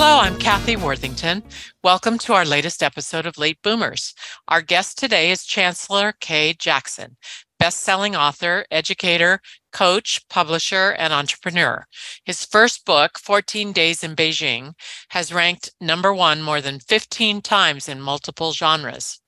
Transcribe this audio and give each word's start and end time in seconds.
Hello, 0.00 0.20
I'm 0.20 0.38
Kathy 0.38 0.76
Worthington. 0.76 1.42
Welcome 1.82 2.18
to 2.18 2.32
our 2.32 2.44
latest 2.44 2.84
episode 2.84 3.26
of 3.26 3.36
Late 3.36 3.58
Boomers. 3.64 4.14
Our 4.46 4.62
guest 4.62 4.96
today 4.96 5.32
is 5.32 5.44
Chancellor 5.44 6.14
K. 6.20 6.54
Jackson, 6.56 7.16
best-selling 7.58 8.14
author, 8.14 8.64
educator, 8.70 9.40
coach, 9.72 10.20
publisher, 10.30 10.90
and 10.92 11.12
entrepreneur. 11.12 11.84
His 12.24 12.44
first 12.44 12.86
book, 12.86 13.18
14 13.18 13.72
Days 13.72 14.04
in 14.04 14.14
Beijing, 14.14 14.74
has 15.08 15.34
ranked 15.34 15.72
number 15.80 16.14
one 16.14 16.42
more 16.42 16.60
than 16.60 16.78
15 16.78 17.42
times 17.42 17.88
in 17.88 18.00
multiple 18.00 18.52
genres. 18.52 19.20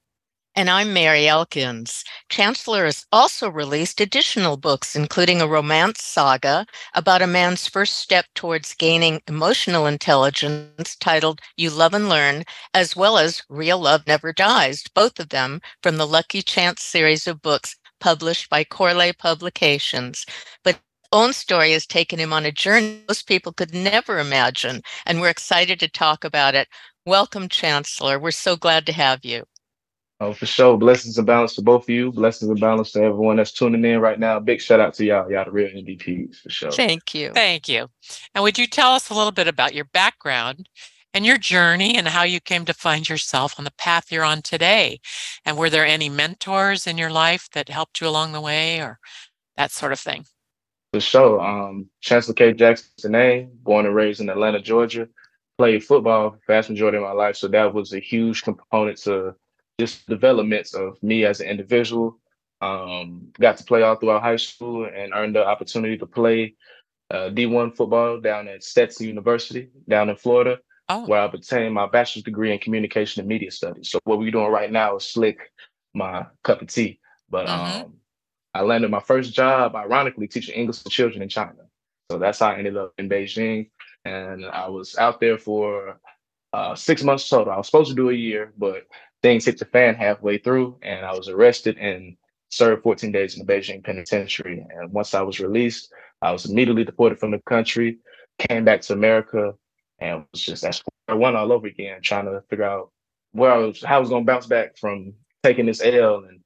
And 0.57 0.71
I'm 0.71 0.93
Mary 0.93 1.27
Elkins. 1.27 2.05
Chancellor 2.29 2.85
has 2.85 3.07
also 3.13 3.49
released 3.49 4.01
additional 4.01 4.57
books, 4.57 4.95
including 4.95 5.41
a 5.41 5.47
romance 5.49 6.05
saga 6.05 6.67
about 6.95 7.23
a 7.23 7.27
man's 7.27 7.67
first 7.67 7.97
step 7.97 8.27
towards 8.35 8.75
gaining 8.75 9.23
emotional 9.27 9.87
intelligence 9.87 10.95
titled 10.97 11.41
You 11.57 11.71
Love 11.71 11.95
and 11.95 12.09
Learn, 12.09 12.45
as 12.75 12.95
well 12.95 13.19
as 13.19 13.43
Real 13.49 13.79
Love 13.81 14.07
Never 14.07 14.33
Dies, 14.33 14.85
both 14.95 15.19
of 15.19 15.31
them 15.31 15.61
from 15.83 15.97
the 15.97 16.07
Lucky 16.07 16.43
Chance 16.43 16.83
series 16.83 17.27
of 17.27 17.43
books 17.43 17.77
published 18.01 18.49
by 18.51 18.63
Korleh 18.65 19.17
Publications. 19.19 20.27
But 20.63 20.81
own 21.13 21.33
story 21.33 21.73
has 21.73 21.87
taken 21.87 22.21
him 22.21 22.33
on 22.33 22.45
a 22.47 22.53
journey 22.53 23.03
most 23.09 23.27
people 23.27 23.53
could 23.53 23.75
never 23.75 24.19
imagine, 24.21 24.83
and 25.07 25.21
we're 25.21 25.31
excited 25.31 25.81
to 25.81 25.89
talk 25.89 26.23
about 26.25 26.55
it. 26.55 26.69
Welcome, 27.05 27.49
Chancellor. 27.49 28.19
We're 28.19 28.31
so 28.31 28.57
glad 28.57 28.87
to 28.87 28.93
have 28.93 29.25
you. 29.25 29.50
Oh, 30.23 30.35
for 30.35 30.45
sure. 30.45 30.77
Blessings 30.77 31.17
and 31.17 31.27
balance 31.27 31.55
to 31.55 31.63
both 31.63 31.85
of 31.85 31.89
you. 31.89 32.13
Blessings 32.13 32.51
and 32.51 32.61
balance 32.61 32.93
to 32.93 33.03
everyone 33.03 33.37
that's 33.37 33.53
tuning 33.53 33.83
in 33.87 34.01
right 34.01 34.21
now. 34.21 34.39
Big 34.39 34.61
shout 34.61 34.79
out 34.79 34.93
to 34.95 35.05
y'all. 35.05 35.31
Y'all 35.31 35.47
the 35.47 35.51
real 35.51 35.69
MVPs 35.69 36.41
for 36.41 36.51
sure. 36.51 36.71
Thank 36.71 37.15
you. 37.15 37.33
Thank 37.33 37.71
you. 37.71 37.89
And 38.35 38.45
would 38.45 38.59
you 38.59 38.67
tell 38.67 38.93
us 38.93 39.09
a 39.09 39.15
little 39.15 39.33
bit 39.33 39.49
about 39.49 39.75
your 39.75 39.87
background 39.87 40.69
and 41.15 41.25
your 41.25 41.39
journey 41.39 41.97
and 41.97 42.07
how 42.07 42.23
you 42.23 42.39
came 42.39 42.67
to 42.67 42.75
find 42.75 43.09
yourself 43.09 43.55
on 43.59 43.65
the 43.65 43.73
path 43.73 44.13
you're 44.13 44.23
on 44.23 44.43
today? 44.43 45.01
And 45.47 45.57
were 45.57 45.71
there 45.71 45.87
any 45.87 46.11
mentors 46.11 46.87
in 46.87 46.99
your 46.99 47.11
life 47.11 47.49
that 47.55 47.71
helped 47.71 48.03
you 48.03 48.07
along 48.07 48.33
the 48.33 48.43
way 48.43 48.79
or 48.79 48.99
that 49.57 49.71
sort 49.71 49.93
of 49.93 50.01
thing? 50.01 50.27
For 50.93 51.01
sure. 51.01 51.41
Um, 51.41 51.89
Chancellor 52.03 52.35
K. 52.35 52.53
Jackson 52.53 53.15
A, 53.15 53.49
born 53.63 53.87
and 53.87 53.95
raised 53.95 54.21
in 54.21 54.29
Atlanta, 54.29 54.61
Georgia. 54.61 55.09
Played 55.57 55.83
football 55.83 56.37
vast 56.47 56.69
majority 56.69 56.99
of 56.99 57.05
my 57.05 57.13
life. 57.13 57.37
So 57.37 57.49
that 57.49 57.73
was 57.73 57.95
a 57.95 58.01
huge 58.01 58.43
component 58.43 58.99
to 59.03 59.35
just 59.81 60.07
developments 60.07 60.75
of 60.75 61.03
me 61.03 61.25
as 61.25 61.41
an 61.41 61.49
individual. 61.49 62.19
Um, 62.61 63.33
got 63.41 63.57
to 63.57 63.65
play 63.65 63.83
all 63.83 63.97
throughout 63.97 64.23
high 64.23 64.37
school 64.37 64.85
and 64.85 65.13
earned 65.15 65.35
the 65.35 65.45
opportunity 65.47 65.97
to 65.99 66.07
play 66.07 66.55
uh, 67.11 67.31
D1 67.37 67.75
football 67.77 68.21
down 68.21 68.47
at 68.49 68.63
Stetson 68.63 69.07
University 69.07 69.71
down 69.89 70.11
in 70.11 70.17
Florida, 70.17 70.59
Oh, 70.91 71.07
where 71.07 71.21
I've 71.21 71.33
obtained 71.35 71.73
my 71.75 71.87
bachelor's 71.87 72.25
degree 72.25 72.53
in 72.53 72.59
communication 72.59 73.21
and 73.21 73.29
media 73.29 73.51
studies. 73.51 73.91
So 73.91 73.99
what 74.05 74.19
we're 74.19 74.31
doing 74.31 74.53
right 74.53 74.71
now 74.71 74.97
is 74.97 75.07
slick 75.07 75.39
my 75.95 76.27
cup 76.45 76.61
of 76.63 76.69
tea. 76.69 77.01
But 77.31 77.47
Mhm. 77.47 77.85
um, 77.85 77.95
I 78.53 78.61
landed 78.63 78.91
my 78.91 79.01
first 79.01 79.33
job, 79.33 79.75
ironically, 79.75 80.29
teaching 80.29 80.55
English 80.55 80.81
to 80.83 80.91
children 80.91 81.23
in 81.23 81.29
China. 81.31 81.63
So 82.11 82.19
that's 82.19 82.41
how 82.41 82.51
I 82.51 82.59
ended 82.59 82.77
up 82.77 82.93
in 82.99 83.09
Beijing. 83.09 83.71
And 84.05 84.45
I 84.45 84.69
was 84.69 84.99
out 84.99 85.21
there 85.21 85.39
for 85.39 85.99
uh, 86.53 86.75
six 86.75 87.03
months 87.03 87.29
total. 87.29 87.53
I 87.53 87.57
was 87.57 87.67
supposed 87.67 87.91
to 87.91 87.97
do 87.97 88.11
a 88.11 88.21
year, 88.29 88.53
but 88.59 88.83
things 89.23 89.45
hit 89.45 89.59
the 89.59 89.65
fan 89.67 89.95
halfway 89.95 90.39
through, 90.39 90.79
and 90.83 91.05
I 91.05 91.13
was 91.13 91.29
arrested 91.29 91.77
and 91.79 92.17
served 92.51 92.83
14 92.83 93.13
days 93.13 93.37
in 93.37 93.45
the 93.45 93.53
Beijing 93.53 93.85
penitentiary. 93.85 94.67
And 94.71 94.93
once 94.93 95.15
I 95.15 95.23
was 95.23 95.41
released, 95.41 95.93
I 96.23 96.33
was 96.33 96.47
immediately 96.47 96.85
deported 96.85 97.19
from 97.19 97.31
the 97.31 97.39
country, 97.41 97.99
came 98.39 98.65
back 98.65 98.81
to 98.83 98.93
America, 98.93 99.55
and 99.99 100.25
was 100.33 100.43
just 100.43 100.63
that's 100.63 100.83
I 101.09 101.15
one 101.15 101.37
all 101.37 101.53
over 101.53 101.67
again, 101.67 102.01
trying 102.03 102.27
to 102.27 102.43
figure 102.49 102.65
out 102.65 102.91
where 103.33 103.53
I 103.53 103.59
was, 103.59 103.83
how 103.83 103.97
I 103.97 104.01
was 104.01 104.09
going 104.09 104.25
to 104.25 104.33
bounce 104.33 104.47
back 104.47 104.77
from 104.77 105.15
taking 105.43 105.67
this 105.67 105.83
L 105.83 106.25
and 106.29 106.41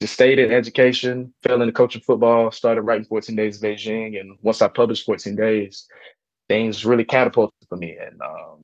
just 0.00 0.14
stayed 0.14 0.38
in 0.38 0.52
education, 0.52 1.32
fell 1.42 1.60
into 1.60 1.72
coaching 1.72 2.02
football, 2.02 2.50
started 2.50 2.82
writing 2.82 3.04
14 3.04 3.36
Days 3.36 3.62
in 3.62 3.70
Beijing. 3.70 4.20
And 4.20 4.38
once 4.42 4.62
I 4.62 4.68
published 4.68 5.06
14 5.06 5.36
Days, 5.36 5.86
things 6.48 6.84
really 6.84 7.04
catapulted 7.04 7.54
for 7.68 7.76
me. 7.76 7.96
And 8.00 8.20
um, 8.22 8.62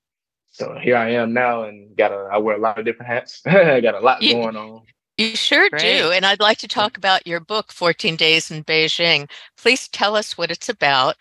so 0.56 0.74
here 0.80 0.96
I 0.96 1.10
am 1.10 1.34
now 1.34 1.64
and 1.64 1.94
got 1.96 2.12
a, 2.12 2.28
I 2.32 2.38
wear 2.38 2.56
a 2.56 2.58
lot 2.58 2.78
of 2.78 2.86
different 2.86 3.10
hats. 3.12 3.42
I 3.46 3.80
got 3.82 3.94
a 3.94 4.00
lot 4.00 4.22
You- 4.22 4.32
going 4.34 4.56
on. 4.56 4.82
You 5.18 5.34
sure 5.34 5.70
Great. 5.70 5.80
do. 5.80 6.10
And 6.10 6.26
I'd 6.26 6.40
like 6.40 6.58
to 6.58 6.68
talk 6.68 6.98
about 6.98 7.26
your 7.26 7.40
book, 7.40 7.72
14 7.72 8.16
Days 8.16 8.50
in 8.50 8.64
Beijing. 8.64 9.30
Please 9.56 9.88
tell 9.88 10.14
us 10.14 10.36
what 10.36 10.50
it's 10.50 10.68
about. 10.68 11.16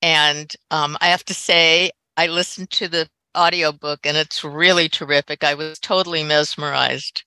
And 0.00 0.54
um, 0.70 0.96
I 1.00 1.08
have 1.08 1.24
to 1.24 1.34
say, 1.34 1.90
I 2.16 2.28
listened 2.28 2.70
to 2.70 2.86
the 2.86 3.08
audiobook 3.36 4.00
and 4.04 4.16
it's 4.16 4.44
really 4.44 4.88
terrific. 4.88 5.42
I 5.42 5.54
was 5.54 5.78
totally 5.80 6.22
mesmerized. 6.22 7.24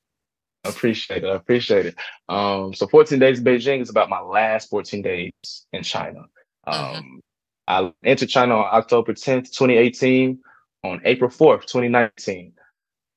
I 0.63 0.69
appreciate 0.69 1.23
it. 1.25 1.27
I 1.27 1.35
appreciate 1.35 1.85
it. 1.85 1.95
Um, 2.29 2.73
so 2.73 2.87
14 2.87 3.19
Days 3.19 3.39
in 3.39 3.43
Beijing 3.45 3.81
is 3.81 3.89
about 3.89 4.09
my 4.09 4.21
last 4.21 4.69
14 4.69 5.01
days 5.01 5.31
in 5.73 5.83
China. 5.83 6.21
Mhm. 6.67 6.97
Um, 6.97 7.21
I 7.67 7.91
entered 8.05 8.29
China 8.29 8.55
on 8.55 8.69
October 8.73 9.13
10th, 9.13 9.51
2018. 9.51 10.39
On 10.85 11.01
April 11.03 11.31
4th, 11.31 11.61
2019, 11.61 12.53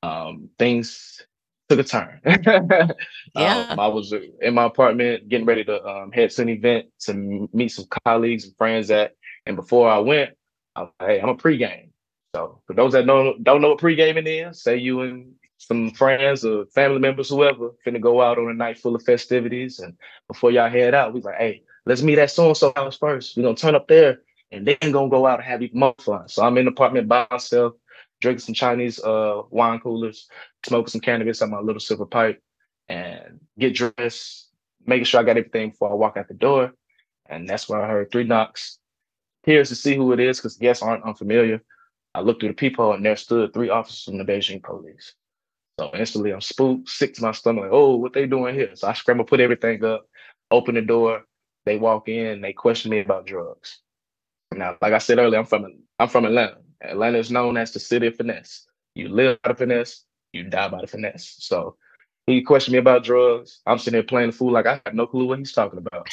um, 0.01 0.49
things 0.57 1.21
took 1.69 1.79
a 1.79 1.83
turn. 1.83 2.19
Yeah. 3.35 3.67
Um, 3.69 3.79
I 3.79 3.87
was 3.87 4.11
in 4.41 4.55
my 4.55 4.63
apartment 4.63 5.29
getting 5.29 5.45
ready 5.45 5.63
to 5.65 5.85
um, 5.85 6.11
head 6.11 6.31
to 6.31 6.41
an 6.41 6.49
event 6.49 6.87
to 7.01 7.47
meet 7.53 7.69
some 7.69 7.85
colleagues 8.03 8.45
and 8.45 8.57
friends 8.57 8.89
at. 8.89 9.15
and 9.45 9.55
before 9.55 9.87
I 9.87 9.99
went, 9.99 10.31
I 10.75 10.81
was 10.81 10.91
like, 10.99 11.09
hey, 11.09 11.21
I'm 11.21 11.29
a 11.29 11.35
pregame. 11.35 11.89
So 12.35 12.61
for 12.65 12.73
those 12.73 12.93
that 12.93 13.05
don't 13.05 13.43
don't 13.43 13.61
know 13.61 13.69
what 13.69 13.77
pre-gaming 13.77 14.25
is, 14.25 14.63
say 14.63 14.77
you 14.77 15.01
and 15.01 15.33
some 15.57 15.91
friends 15.91 16.43
or 16.43 16.65
family 16.73 16.99
members, 16.99 17.29
whoever, 17.29 17.71
finna 17.85 18.01
go 18.01 18.19
out 18.19 18.39
on 18.39 18.49
a 18.49 18.53
night 18.53 18.79
full 18.79 18.95
of 18.95 19.03
festivities, 19.03 19.79
and 19.79 19.95
before 20.27 20.49
y'all 20.49 20.69
head 20.71 20.95
out, 20.95 21.13
we 21.13 21.21
like, 21.21 21.37
hey, 21.37 21.63
let's 21.85 22.01
meet 22.01 22.17
at 22.17 22.31
so 22.31 22.47
and 22.47 22.57
so 22.57 22.73
house 22.75 22.97
first. 22.97 23.37
We're 23.37 23.43
gonna 23.43 23.55
turn 23.55 23.75
up 23.75 23.87
there, 23.87 24.21
and 24.51 24.65
then 24.67 24.91
gonna 24.91 25.09
go 25.09 25.25
out 25.25 25.39
and 25.39 25.47
have 25.47 25.61
even 25.61 25.79
more 25.79 25.95
fun. 25.99 26.27
So 26.27 26.43
I'm 26.43 26.57
in 26.57 26.65
the 26.65 26.71
apartment 26.71 27.07
by 27.07 27.27
myself, 27.29 27.73
drinking 28.21 28.41
some 28.41 28.55
Chinese 28.55 28.99
uh 28.99 29.43
wine 29.49 29.79
coolers, 29.79 30.27
smoking 30.65 30.89
some 30.89 31.01
cannabis 31.01 31.41
on 31.41 31.51
my 31.51 31.59
little 31.59 31.79
silver 31.79 32.05
pipe, 32.05 32.41
and 32.87 33.39
get 33.57 33.75
dressed, 33.75 34.49
making 34.85 35.05
sure 35.05 35.19
I 35.19 35.23
got 35.23 35.37
everything 35.37 35.69
before 35.69 35.91
I 35.91 35.95
walk 35.95 36.17
out 36.17 36.27
the 36.27 36.33
door. 36.33 36.73
And 37.27 37.47
that's 37.47 37.69
where 37.69 37.81
I 37.81 37.87
heard 37.87 38.11
three 38.11 38.23
knocks. 38.23 38.79
Here's 39.43 39.69
to 39.69 39.75
see 39.75 39.95
who 39.95 40.11
it 40.13 40.19
is, 40.19 40.37
because 40.37 40.57
guests 40.57 40.83
aren't 40.83 41.03
unfamiliar. 41.03 41.61
I 42.15 42.21
looked 42.21 42.41
through 42.41 42.49
the 42.49 42.55
peephole 42.55 42.93
and 42.93 43.05
there 43.05 43.15
stood 43.15 43.53
three 43.53 43.69
officers 43.69 44.03
from 44.03 44.17
the 44.17 44.25
Beijing 44.25 44.63
police. 44.63 45.13
So 45.79 45.91
instantly 45.93 46.33
I'm 46.33 46.41
spooked, 46.41 46.89
sick 46.89 47.13
to 47.13 47.21
my 47.21 47.31
stomach, 47.31 47.65
like, 47.65 47.71
oh, 47.71 47.95
what 47.95 48.13
they 48.13 48.25
doing 48.25 48.55
here? 48.55 48.75
So 48.75 48.87
I 48.87 48.93
scramble, 48.93 49.25
put 49.25 49.39
everything 49.39 49.85
up, 49.85 50.07
open 50.51 50.75
the 50.75 50.81
door. 50.81 51.23
They 51.65 51.77
walk 51.77 52.09
in, 52.09 52.41
they 52.41 52.51
question 52.51 52.91
me 52.91 52.99
about 52.99 53.27
drugs. 53.27 53.79
Now, 54.55 54.77
like 54.81 54.93
I 54.93 54.97
said 54.97 55.19
earlier, 55.19 55.39
I'm 55.39 55.45
from 55.45 55.65
I'm 55.99 56.09
from 56.09 56.25
Atlanta. 56.25 56.57
Atlanta 56.81 57.17
is 57.17 57.31
known 57.31 57.57
as 57.57 57.71
the 57.71 57.79
city 57.79 58.07
of 58.07 58.15
finesse. 58.15 58.67
You 58.95 59.09
live 59.09 59.41
by 59.43 59.51
the 59.51 59.57
finesse, 59.57 60.05
you 60.33 60.43
die 60.43 60.67
by 60.69 60.81
the 60.81 60.87
finesse. 60.87 61.35
So 61.39 61.75
he 62.25 62.41
questioned 62.41 62.73
me 62.73 62.79
about 62.79 63.03
drugs. 63.03 63.61
I'm 63.65 63.77
sitting 63.77 63.93
there 63.93 64.03
playing 64.03 64.31
the 64.31 64.37
fool 64.37 64.51
like 64.51 64.65
I 64.65 64.81
have 64.85 64.95
no 64.95 65.07
clue 65.07 65.27
what 65.27 65.39
he's 65.39 65.51
talking 65.51 65.79
about. 65.79 66.09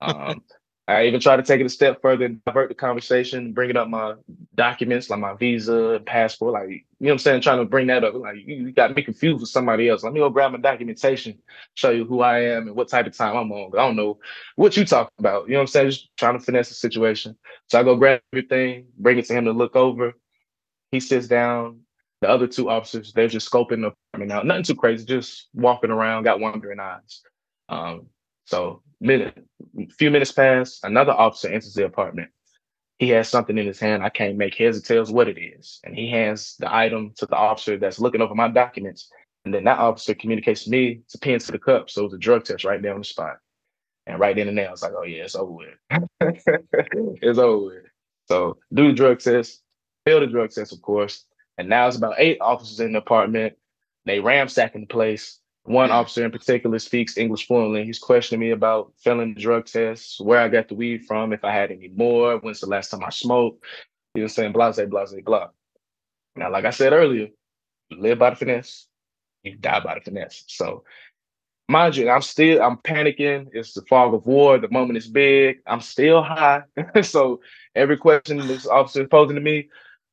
Um, 0.00 0.42
I 0.90 1.06
even 1.06 1.20
try 1.20 1.36
to 1.36 1.42
take 1.42 1.60
it 1.60 1.66
a 1.66 1.70
step 1.70 2.02
further 2.02 2.24
and 2.24 2.44
divert 2.44 2.68
the 2.68 2.74
conversation, 2.74 3.52
bringing 3.52 3.76
up 3.76 3.88
my 3.88 4.14
documents 4.56 5.08
like 5.08 5.20
my 5.20 5.34
visa 5.34 6.00
passport. 6.04 6.54
Like, 6.54 6.68
you 6.68 6.76
know 6.98 7.08
what 7.08 7.12
I'm 7.12 7.18
saying? 7.18 7.40
Trying 7.42 7.58
to 7.58 7.64
bring 7.64 7.86
that 7.86 8.02
up. 8.02 8.14
Like, 8.14 8.36
you, 8.36 8.56
you 8.56 8.72
got 8.72 8.94
me 8.96 9.02
confused 9.02 9.40
with 9.40 9.50
somebody 9.50 9.88
else. 9.88 10.02
Let 10.02 10.12
me 10.12 10.20
go 10.20 10.30
grab 10.30 10.50
my 10.50 10.58
documentation, 10.58 11.38
show 11.74 11.90
you 11.90 12.04
who 12.04 12.22
I 12.22 12.40
am 12.40 12.66
and 12.66 12.74
what 12.74 12.88
type 12.88 13.06
of 13.06 13.16
time 13.16 13.36
I'm 13.36 13.52
on. 13.52 13.78
I 13.78 13.82
don't 13.86 13.94
know 13.94 14.18
what 14.56 14.76
you 14.76 14.84
talking 14.84 15.12
about. 15.18 15.46
You 15.46 15.52
know 15.52 15.58
what 15.58 15.62
I'm 15.62 15.66
saying? 15.68 15.90
Just 15.90 16.08
trying 16.16 16.38
to 16.38 16.44
finesse 16.44 16.70
the 16.70 16.74
situation. 16.74 17.36
So 17.68 17.78
I 17.78 17.84
go 17.84 17.94
grab 17.94 18.20
everything, 18.32 18.86
bring 18.98 19.18
it 19.18 19.26
to 19.26 19.34
him 19.34 19.44
to 19.44 19.52
look 19.52 19.76
over. 19.76 20.14
He 20.90 20.98
sits 20.98 21.28
down. 21.28 21.80
The 22.20 22.28
other 22.28 22.46
two 22.46 22.68
officers, 22.68 23.12
they're 23.14 23.28
just 23.28 23.50
scoping 23.50 23.80
the 23.80 23.94
apartment 24.12 24.32
out. 24.32 24.44
Nothing 24.44 24.64
too 24.64 24.74
crazy, 24.74 25.06
just 25.06 25.48
walking 25.54 25.90
around, 25.90 26.24
got 26.24 26.38
wandering 26.38 26.78
eyes. 26.78 27.22
Um, 27.70 28.08
so 28.50 28.82
minute, 29.00 29.38
few 29.96 30.10
minutes 30.10 30.32
pass, 30.32 30.80
another 30.82 31.12
officer 31.12 31.48
enters 31.48 31.74
the 31.74 31.84
apartment. 31.84 32.30
He 32.98 33.08
has 33.10 33.28
something 33.28 33.56
in 33.56 33.64
his 33.64 33.78
hand. 33.78 34.02
I 34.02 34.08
can't 34.08 34.36
make 34.36 34.56
heads 34.56 34.76
or 34.76 34.82
tails 34.82 35.12
what 35.12 35.28
it 35.28 35.38
is. 35.38 35.78
And 35.84 35.94
he 35.94 36.10
hands 36.10 36.56
the 36.58 36.74
item 36.74 37.12
to 37.18 37.26
the 37.26 37.36
officer 37.36 37.78
that's 37.78 38.00
looking 38.00 38.20
over 38.20 38.34
my 38.34 38.48
documents. 38.48 39.08
And 39.44 39.54
then 39.54 39.64
that 39.64 39.78
officer 39.78 40.14
communicates 40.14 40.64
to 40.64 40.70
me 40.70 41.00
to 41.10 41.18
pin 41.18 41.38
to 41.38 41.52
the 41.52 41.60
cup. 41.60 41.90
So 41.90 42.04
it's 42.04 42.14
a 42.14 42.18
drug 42.18 42.44
test 42.44 42.64
right 42.64 42.82
there 42.82 42.92
on 42.92 43.00
the 43.00 43.04
spot. 43.04 43.36
And 44.06 44.18
right 44.18 44.34
then 44.34 44.48
and 44.48 44.58
there, 44.58 44.68
I 44.68 44.72
was 44.72 44.82
like, 44.82 44.92
oh 44.96 45.04
yeah, 45.04 45.22
it's 45.22 45.36
over 45.36 45.52
with. 45.52 45.68
it's 47.22 47.38
over 47.38 47.66
with. 47.66 47.84
So 48.26 48.58
do 48.74 48.88
the 48.88 48.94
drug 48.94 49.20
test, 49.20 49.62
fail 50.04 50.18
the 50.18 50.26
drug 50.26 50.50
test, 50.50 50.72
of 50.72 50.82
course. 50.82 51.24
And 51.56 51.68
now 51.68 51.86
it's 51.86 51.96
about 51.96 52.16
eight 52.18 52.38
officers 52.40 52.80
in 52.80 52.92
the 52.92 52.98
apartment. 52.98 53.54
They 54.06 54.18
ransacking 54.18 54.82
the 54.82 54.86
place. 54.88 55.39
One 55.64 55.90
officer 55.90 56.24
in 56.24 56.30
particular 56.30 56.78
speaks 56.78 57.18
English 57.18 57.46
fluently. 57.46 57.84
He's 57.84 57.98
questioning 57.98 58.40
me 58.40 58.50
about 58.50 58.92
failing 58.96 59.34
the 59.34 59.40
drug 59.40 59.66
tests, 59.66 60.20
where 60.20 60.40
I 60.40 60.48
got 60.48 60.68
the 60.68 60.74
weed 60.74 61.04
from, 61.06 61.32
if 61.32 61.44
I 61.44 61.52
had 61.52 61.70
any 61.70 61.88
more, 61.88 62.38
when's 62.38 62.60
the 62.60 62.66
last 62.66 62.90
time 62.90 63.04
I 63.04 63.10
smoked. 63.10 63.64
He 64.14 64.22
was 64.22 64.34
saying 64.34 64.52
blah, 64.52 64.72
blah, 64.72 65.06
blah. 65.24 65.48
Now, 66.34 66.50
like 66.50 66.64
I 66.64 66.70
said 66.70 66.92
earlier, 66.92 67.28
live 67.90 68.18
by 68.18 68.30
the 68.30 68.36
finesse, 68.36 68.86
you 69.42 69.56
die 69.56 69.80
by 69.80 69.94
the 69.94 70.00
finesse. 70.00 70.44
So, 70.48 70.84
mind 71.68 71.96
you, 71.96 72.08
I'm 72.08 72.22
still, 72.22 72.62
I'm 72.62 72.78
panicking. 72.78 73.48
It's 73.52 73.74
the 73.74 73.82
fog 73.82 74.14
of 74.14 74.26
war. 74.26 74.58
The 74.58 74.70
moment 74.70 74.96
is 74.96 75.08
big. 75.08 75.58
I'm 75.66 75.80
still 75.80 76.22
high. 76.22 76.62
so, 77.02 77.40
every 77.74 77.98
question 77.98 78.38
this 78.38 78.66
officer 78.66 79.02
is 79.02 79.08
posing 79.08 79.36
to 79.36 79.42
me, 79.42 79.68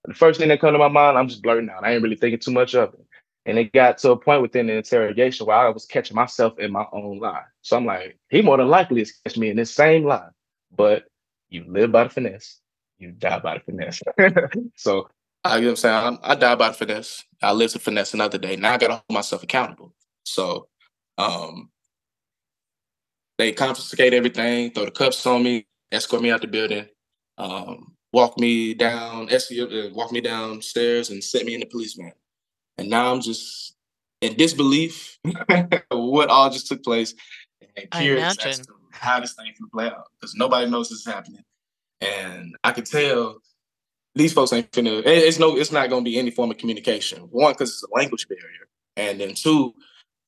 the 0.05 0.13
first 0.13 0.39
thing 0.39 0.49
that 0.49 0.61
comes 0.61 0.73
to 0.73 0.79
my 0.79 0.87
mind, 0.87 1.17
I'm 1.17 1.27
just 1.27 1.41
blurting 1.41 1.69
out. 1.69 1.83
I 1.83 1.93
ain't 1.93 2.03
really 2.03 2.15
thinking 2.15 2.39
too 2.39 2.51
much 2.51 2.75
of 2.75 2.93
it. 2.93 3.06
And 3.47 3.57
it 3.57 3.71
got 3.71 3.97
to 3.99 4.11
a 4.11 4.17
point 4.17 4.41
within 4.41 4.67
the 4.67 4.73
interrogation 4.73 5.47
where 5.47 5.55
I 5.55 5.69
was 5.69 5.85
catching 5.85 6.15
myself 6.15 6.59
in 6.59 6.69
my 6.71 6.85
own 6.91 7.19
lie. 7.19 7.45
So 7.61 7.77
I'm 7.77 7.85
like, 7.85 8.19
he 8.29 8.41
more 8.41 8.57
than 8.57 8.67
likely 8.67 9.01
is 9.01 9.13
catch 9.23 9.37
me 9.37 9.49
in 9.49 9.55
this 9.55 9.73
same 9.73 10.03
lie. 10.03 10.29
But 10.75 11.05
you 11.49 11.63
live 11.65 11.93
by 11.93 12.03
the 12.03 12.09
finesse, 12.09 12.59
you 12.99 13.11
die 13.11 13.39
by 13.39 13.57
the 13.57 13.63
finesse. 13.63 14.01
so 14.75 15.07
I 15.45 15.55
you 15.55 15.61
know 15.61 15.67
what 15.67 15.71
I'm 15.71 15.75
saying. 15.77 16.19
I, 16.23 16.31
I 16.31 16.35
die 16.35 16.55
by 16.55 16.67
the 16.67 16.73
finesse. 16.73 17.23
I 17.41 17.53
live 17.53 17.71
to 17.71 17.79
finesse 17.79 18.13
another 18.13 18.37
day. 18.37 18.57
Now 18.57 18.73
I 18.73 18.77
gotta 18.77 18.95
hold 18.95 19.03
myself 19.09 19.43
accountable. 19.43 19.93
So 20.25 20.67
um 21.17 21.69
they 23.37 23.53
confiscate 23.53 24.13
everything, 24.13 24.71
throw 24.71 24.85
the 24.85 24.91
cuffs 24.91 25.25
on 25.25 25.43
me, 25.43 25.67
escort 25.91 26.21
me 26.21 26.31
out 26.31 26.41
the 26.41 26.47
building, 26.47 26.87
um, 27.37 27.95
walk 28.11 28.37
me 28.39 28.73
down, 28.73 29.29
escort, 29.29 29.71
uh, 29.71 29.89
walk 29.93 30.11
me 30.11 30.19
downstairs, 30.21 31.11
and 31.11 31.23
set 31.23 31.45
me 31.45 31.53
in 31.53 31.61
the 31.61 31.65
police 31.67 31.93
van. 31.93 32.11
And 32.77 32.89
now 32.89 33.11
I'm 33.11 33.21
just 33.21 33.75
in 34.21 34.35
disbelief 34.35 35.17
what 35.91 36.29
all 36.29 36.49
just 36.49 36.67
took 36.67 36.83
place 36.83 37.13
and 37.75 37.89
curious 37.91 38.37
as 38.37 38.59
to 38.59 38.73
how 38.91 39.19
this 39.19 39.33
thing 39.33 39.51
can 39.55 39.69
play 39.69 39.85
out 39.85 40.05
because 40.19 40.35
nobody 40.35 40.69
knows 40.69 40.89
this 40.89 40.99
is 40.99 41.05
happening. 41.05 41.43
And 42.01 42.55
I 42.63 42.71
could 42.71 42.85
tell 42.85 43.37
these 44.15 44.33
folks 44.33 44.53
ain't 44.53 44.71
finna. 44.71 45.03
It's 45.05 45.39
no. 45.39 45.57
It's 45.57 45.71
not 45.71 45.89
gonna 45.89 46.03
be 46.03 46.17
any 46.17 46.31
form 46.31 46.51
of 46.51 46.57
communication. 46.57 47.19
One, 47.31 47.53
because 47.53 47.69
it's 47.69 47.83
a 47.83 47.95
language 47.95 48.27
barrier, 48.27 48.67
and 48.95 49.19
then 49.19 49.33
two, 49.35 49.73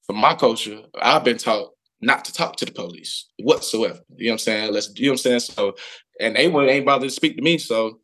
from 0.05 0.17
my 0.17 0.35
culture, 0.35 0.81
I've 1.01 1.23
been 1.23 1.37
taught 1.37 1.71
not 2.01 2.23
to 2.25 2.33
talk 2.33 2.55
to 2.57 2.65
the 2.65 2.71
police 2.71 3.29
whatsoever. 3.39 3.99
You 4.15 4.27
know 4.27 4.31
what 4.31 4.33
I'm 4.33 4.39
saying? 4.39 4.73
Let's. 4.73 4.91
You 4.95 5.07
know 5.07 5.11
what 5.11 5.25
I'm 5.25 5.39
saying? 5.39 5.39
So, 5.39 5.75
and 6.19 6.35
they 6.35 6.47
would 6.47 6.69
ain't 6.69 6.85
bothered 6.85 7.09
to 7.09 7.15
speak 7.15 7.35
to 7.35 7.41
me. 7.41 7.57
So, 7.57 7.99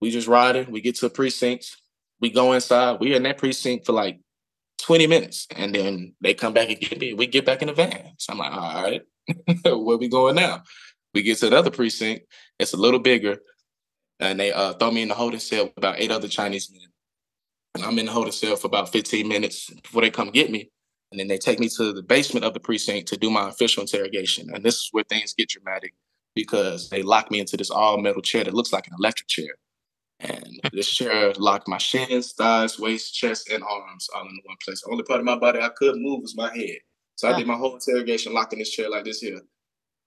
we 0.00 0.10
just 0.10 0.28
riding. 0.28 0.70
We 0.70 0.80
get 0.80 0.96
to 0.96 1.06
a 1.06 1.10
precinct. 1.10 1.76
We 2.24 2.30
go 2.30 2.54
inside. 2.54 3.00
We're 3.00 3.16
in 3.16 3.24
that 3.24 3.36
precinct 3.36 3.84
for 3.84 3.92
like 3.92 4.18
20 4.80 5.06
minutes. 5.06 5.46
And 5.54 5.74
then 5.74 6.14
they 6.22 6.32
come 6.32 6.54
back 6.54 6.70
and 6.70 6.80
get 6.80 6.98
me. 6.98 7.12
We 7.12 7.26
get 7.26 7.44
back 7.44 7.60
in 7.60 7.68
the 7.68 7.74
van. 7.74 8.12
So 8.16 8.32
I'm 8.32 8.38
like, 8.38 8.50
all 8.50 8.82
right, 8.82 9.02
where 9.66 9.98
we 9.98 10.08
going 10.08 10.36
now? 10.36 10.62
We 11.12 11.20
get 11.20 11.36
to 11.40 11.48
another 11.48 11.70
precinct. 11.70 12.24
It's 12.58 12.72
a 12.72 12.78
little 12.78 12.98
bigger. 12.98 13.36
And 14.20 14.40
they 14.40 14.54
uh, 14.54 14.72
throw 14.72 14.90
me 14.90 15.02
in 15.02 15.08
the 15.08 15.14
holding 15.14 15.38
cell 15.38 15.64
with 15.64 15.76
about 15.76 16.00
eight 16.00 16.10
other 16.10 16.26
Chinese 16.26 16.70
men. 16.72 16.88
And 17.74 17.84
I'm 17.84 17.98
in 17.98 18.06
the 18.06 18.12
holding 18.12 18.32
cell 18.32 18.56
for 18.56 18.68
about 18.68 18.90
15 18.90 19.28
minutes 19.28 19.68
before 19.82 20.00
they 20.00 20.08
come 20.08 20.30
get 20.30 20.50
me. 20.50 20.70
And 21.10 21.20
then 21.20 21.28
they 21.28 21.36
take 21.36 21.60
me 21.60 21.68
to 21.76 21.92
the 21.92 22.02
basement 22.02 22.46
of 22.46 22.54
the 22.54 22.60
precinct 22.60 23.06
to 23.08 23.18
do 23.18 23.28
my 23.28 23.50
official 23.50 23.82
interrogation. 23.82 24.48
And 24.54 24.64
this 24.64 24.76
is 24.76 24.88
where 24.92 25.04
things 25.04 25.34
get 25.34 25.50
dramatic 25.50 25.92
because 26.34 26.88
they 26.88 27.02
lock 27.02 27.30
me 27.30 27.40
into 27.40 27.58
this 27.58 27.70
all 27.70 27.98
metal 27.98 28.22
chair 28.22 28.44
that 28.44 28.54
looks 28.54 28.72
like 28.72 28.86
an 28.86 28.94
electric 28.98 29.28
chair. 29.28 29.56
And 30.20 30.60
this 30.72 30.88
chair 30.88 31.32
locked 31.38 31.68
my 31.68 31.78
shins, 31.78 32.32
thighs, 32.32 32.78
waist, 32.78 33.14
chest, 33.14 33.50
and 33.50 33.62
arms 33.62 34.08
all 34.14 34.22
in 34.22 34.40
one 34.44 34.56
place. 34.64 34.82
The 34.82 34.90
only 34.90 35.04
part 35.04 35.20
of 35.20 35.26
my 35.26 35.36
body 35.36 35.60
I 35.60 35.70
could 35.70 35.96
move 35.96 36.22
was 36.22 36.36
my 36.36 36.54
head. 36.56 36.78
So 37.16 37.28
I 37.28 37.36
did 37.36 37.46
my 37.46 37.54
whole 37.54 37.74
interrogation 37.74 38.32
locked 38.32 38.52
in 38.52 38.58
this 38.58 38.70
chair 38.70 38.88
like 38.90 39.04
this 39.04 39.20
here. 39.20 39.40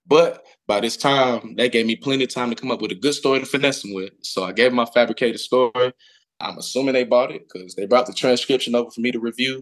But 0.07 0.45
by 0.67 0.79
this 0.79 0.97
time, 0.97 1.55
that 1.55 1.71
gave 1.71 1.85
me 1.85 1.95
plenty 1.95 2.23
of 2.23 2.29
time 2.29 2.49
to 2.49 2.55
come 2.55 2.71
up 2.71 2.81
with 2.81 2.91
a 2.91 2.95
good 2.95 3.13
story 3.13 3.39
to 3.39 3.45
finesse 3.45 3.81
them 3.81 3.93
with. 3.93 4.11
So 4.21 4.43
I 4.43 4.53
gave 4.53 4.71
my 4.71 4.85
fabricated 4.85 5.39
story. 5.39 5.93
I'm 6.39 6.57
assuming 6.57 6.93
they 6.93 7.03
bought 7.03 7.31
it 7.31 7.47
because 7.47 7.75
they 7.75 7.85
brought 7.85 8.05
the 8.05 8.13
transcription 8.13 8.75
over 8.75 8.89
for 8.91 9.01
me 9.01 9.11
to 9.11 9.19
review. 9.19 9.61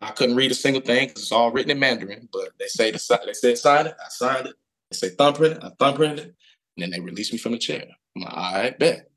I 0.00 0.10
couldn't 0.10 0.36
read 0.36 0.50
a 0.50 0.54
single 0.54 0.82
thing 0.82 1.08
because 1.08 1.22
it's 1.22 1.32
all 1.32 1.50
written 1.50 1.70
in 1.70 1.78
Mandarin, 1.78 2.28
but 2.32 2.50
they 2.58 2.66
say 2.66 2.90
the, 2.90 3.20
they 3.24 3.32
said 3.32 3.56
sign 3.56 3.86
it, 3.86 3.94
I 3.98 4.08
signed 4.10 4.48
it. 4.48 4.54
They 4.90 4.96
say 4.96 5.08
thumbprint 5.10 5.64
I 5.64 5.70
thumbprint 5.78 6.18
it, 6.18 6.24
and 6.24 6.34
then 6.78 6.90
they 6.90 7.00
released 7.00 7.32
me 7.32 7.38
from 7.38 7.52
the 7.52 7.58
chair. 7.58 7.86
I'm 8.16 8.22
like, 8.22 8.36
all 8.36 8.54
right, 8.54 8.78
bet. 8.78 9.10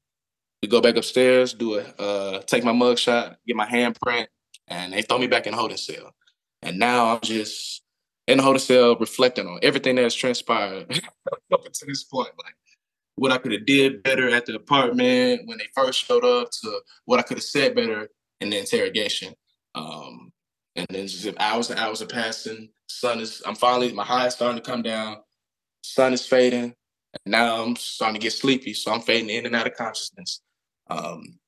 We 0.67 0.71
go 0.71 0.81
back 0.81 0.97
upstairs, 0.97 1.53
do 1.53 1.75
a 1.79 1.81
uh, 1.97 2.41
take 2.41 2.65
my 2.65 2.73
mug 2.73 2.97
shot, 2.97 3.37
get 3.47 3.55
my 3.55 3.65
handprint, 3.65 4.27
and 4.67 4.91
they 4.91 5.01
throw 5.01 5.17
me 5.17 5.27
back 5.27 5.47
in 5.47 5.53
the 5.53 5.57
holding 5.57 5.77
cell. 5.77 6.13
And 6.61 6.77
now 6.77 7.05
I'm 7.05 7.21
just 7.21 7.83
in 8.27 8.35
the 8.35 8.43
holding 8.43 8.59
cell 8.59 8.97
reflecting 8.97 9.47
on 9.47 9.59
everything 9.63 9.95
that's 9.95 10.13
transpired 10.13 10.91
up 11.53 11.63
to 11.63 11.85
this 11.85 12.03
point. 12.03 12.31
Like 12.43 12.53
what 13.15 13.31
I 13.31 13.37
could 13.37 13.53
have 13.53 13.65
did 13.65 14.03
better 14.03 14.27
at 14.27 14.45
the 14.45 14.55
apartment 14.55 15.43
when 15.45 15.57
they 15.57 15.67
first 15.73 16.05
showed 16.05 16.25
up 16.25 16.49
to 16.63 16.81
what 17.05 17.17
I 17.17 17.23
could 17.23 17.37
have 17.37 17.45
said 17.45 17.73
better 17.73 18.09
in 18.41 18.49
the 18.49 18.59
interrogation. 18.59 19.35
Um, 19.73 20.33
and 20.75 20.85
then 20.89 21.07
just 21.07 21.29
hours 21.39 21.69
and 21.69 21.79
hours 21.79 22.01
are 22.01 22.07
passing. 22.07 22.71
Sun 22.89 23.21
is 23.21 23.41
I'm 23.45 23.55
finally 23.55 23.93
my 23.93 24.03
high 24.03 24.27
is 24.27 24.33
starting 24.33 24.61
to 24.61 24.69
come 24.69 24.81
down. 24.81 25.19
Sun 25.83 26.11
is 26.11 26.25
fading. 26.25 26.75
And 27.13 27.31
now 27.31 27.63
I'm 27.63 27.77
starting 27.77 28.19
to 28.19 28.21
get 28.21 28.33
sleepy. 28.33 28.73
So 28.73 28.91
I'm 28.91 28.99
fading 28.99 29.29
in 29.29 29.45
and 29.45 29.55
out 29.55 29.65
of 29.65 29.73
consciousness. 29.73 30.41
Um, 30.89 31.39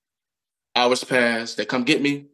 hours 0.76 1.04
pass. 1.04 1.56
They 1.56 1.66
come 1.66 1.84
get 1.84 2.02
me, 2.02 2.28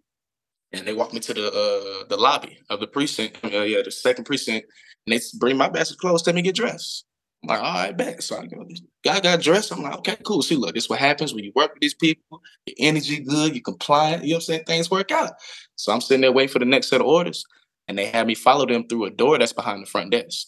and 0.71 0.85
they 0.85 0.93
walk 0.93 1.13
me 1.13 1.19
to 1.21 1.33
the 1.33 1.47
uh, 1.47 2.07
the 2.07 2.17
lobby 2.17 2.59
of 2.69 2.79
the 2.79 2.87
precinct. 2.87 3.39
Uh, 3.43 3.61
yeah, 3.61 3.81
the 3.83 3.91
second 3.91 4.25
precinct, 4.25 4.67
and 5.05 5.13
they 5.13 5.21
bring 5.39 5.57
my 5.57 5.67
of 5.67 5.97
clothes. 5.97 6.23
Tell 6.23 6.33
me 6.33 6.41
get 6.41 6.55
dressed. 6.55 7.05
I'm 7.43 7.49
like, 7.49 7.59
all 7.59 7.73
right, 7.73 7.95
bet. 7.95 8.23
So 8.23 8.37
I 8.37 8.47
go, 8.47 8.65
guy 9.03 9.19
got 9.19 9.41
dressed. 9.41 9.71
I'm 9.71 9.83
like, 9.83 9.97
okay, 9.99 10.17
cool. 10.23 10.41
See, 10.41 10.55
look, 10.55 10.73
this 10.73 10.85
is 10.85 10.89
what 10.89 10.99
happens 10.99 11.33
when 11.33 11.43
you 11.43 11.51
work 11.55 11.73
with 11.73 11.81
these 11.81 11.93
people. 11.93 12.41
Your 12.65 12.75
energy 12.79 13.19
good, 13.19 13.53
you 13.53 13.61
compliant. 13.61 14.23
You 14.23 14.31
know 14.31 14.35
what 14.37 14.37
I'm 14.37 14.45
saying? 14.45 14.63
Things 14.65 14.89
work 14.89 15.11
out. 15.11 15.33
So 15.75 15.91
I'm 15.91 16.01
sitting 16.01 16.21
there 16.21 16.31
waiting 16.31 16.51
for 16.51 16.59
the 16.59 16.65
next 16.65 16.87
set 16.87 17.01
of 17.01 17.07
orders, 17.07 17.45
and 17.87 17.97
they 17.97 18.07
have 18.07 18.25
me 18.25 18.33
follow 18.35 18.65
them 18.65 18.87
through 18.87 19.05
a 19.05 19.11
door 19.11 19.37
that's 19.37 19.53
behind 19.53 19.83
the 19.83 19.89
front 19.89 20.11
desk. 20.11 20.47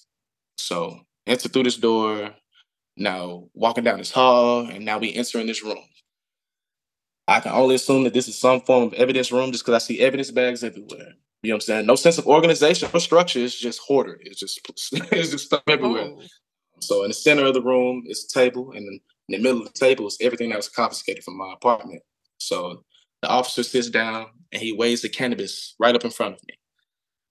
So 0.58 1.02
enter 1.28 1.50
through 1.50 1.64
this 1.64 1.78
door. 1.78 2.32
Now 3.00 3.48
walking 3.54 3.84
down 3.84 4.00
this 4.00 4.12
hall, 4.12 4.68
and 4.68 4.84
now 4.84 4.98
we 4.98 5.14
enter 5.14 5.40
in 5.40 5.46
this 5.46 5.64
room. 5.64 5.78
I 7.28 7.40
can 7.40 7.52
only 7.52 7.76
assume 7.76 8.04
that 8.06 8.14
this 8.14 8.28
is 8.28 8.38
some 8.38 8.62
form 8.62 8.86
of 8.86 8.94
evidence 8.94 9.32
room 9.32 9.52
just 9.52 9.66
because 9.66 9.84
I 9.84 9.86
see 9.86 10.00
evidence 10.00 10.32
bags 10.32 10.64
everywhere. 10.64 11.14
You 11.44 11.50
know 11.50 11.56
what 11.56 11.56
I'm 11.56 11.62
saying? 11.62 11.86
No 11.86 11.96
sense 11.96 12.18
of 12.18 12.26
organization 12.26 12.90
or 12.94 13.00
structure. 13.00 13.40
It's 13.40 13.60
just 13.60 13.80
hoarded. 13.80 14.20
It's 14.22 14.40
just 14.40 14.60
it's 15.12 15.32
just 15.32 15.46
stuff 15.46 15.64
everywhere. 15.68 16.10
Oh. 16.10 16.22
So 16.80 17.04
in 17.04 17.10
the 17.10 17.14
center 17.14 17.46
of 17.46 17.54
the 17.54 17.62
room 17.62 18.04
is 18.08 18.26
a 18.26 18.40
table, 18.40 18.72
and 18.72 18.88
in 18.88 19.00
the 19.30 19.38
middle 19.40 19.62
of 19.62 19.74
the 19.74 19.80
table 19.80 20.08
is 20.08 20.18
everything 20.22 20.50
that 20.50 20.58
was 20.58 20.70
confiscated 20.70 21.24
from 21.24 21.38
my 21.38 21.54
apartment. 21.54 22.02
So 22.40 22.84
the 23.22 23.30
officer 23.30 23.64
sits 23.64 23.90
down 23.90 24.28
and 24.52 24.62
he 24.62 24.72
weighs 24.72 25.02
the 25.02 25.10
cannabis 25.10 25.76
right 25.80 25.96
up 25.96 26.06
in 26.06 26.12
front 26.12 26.36
of 26.36 26.42
me. 26.48 26.56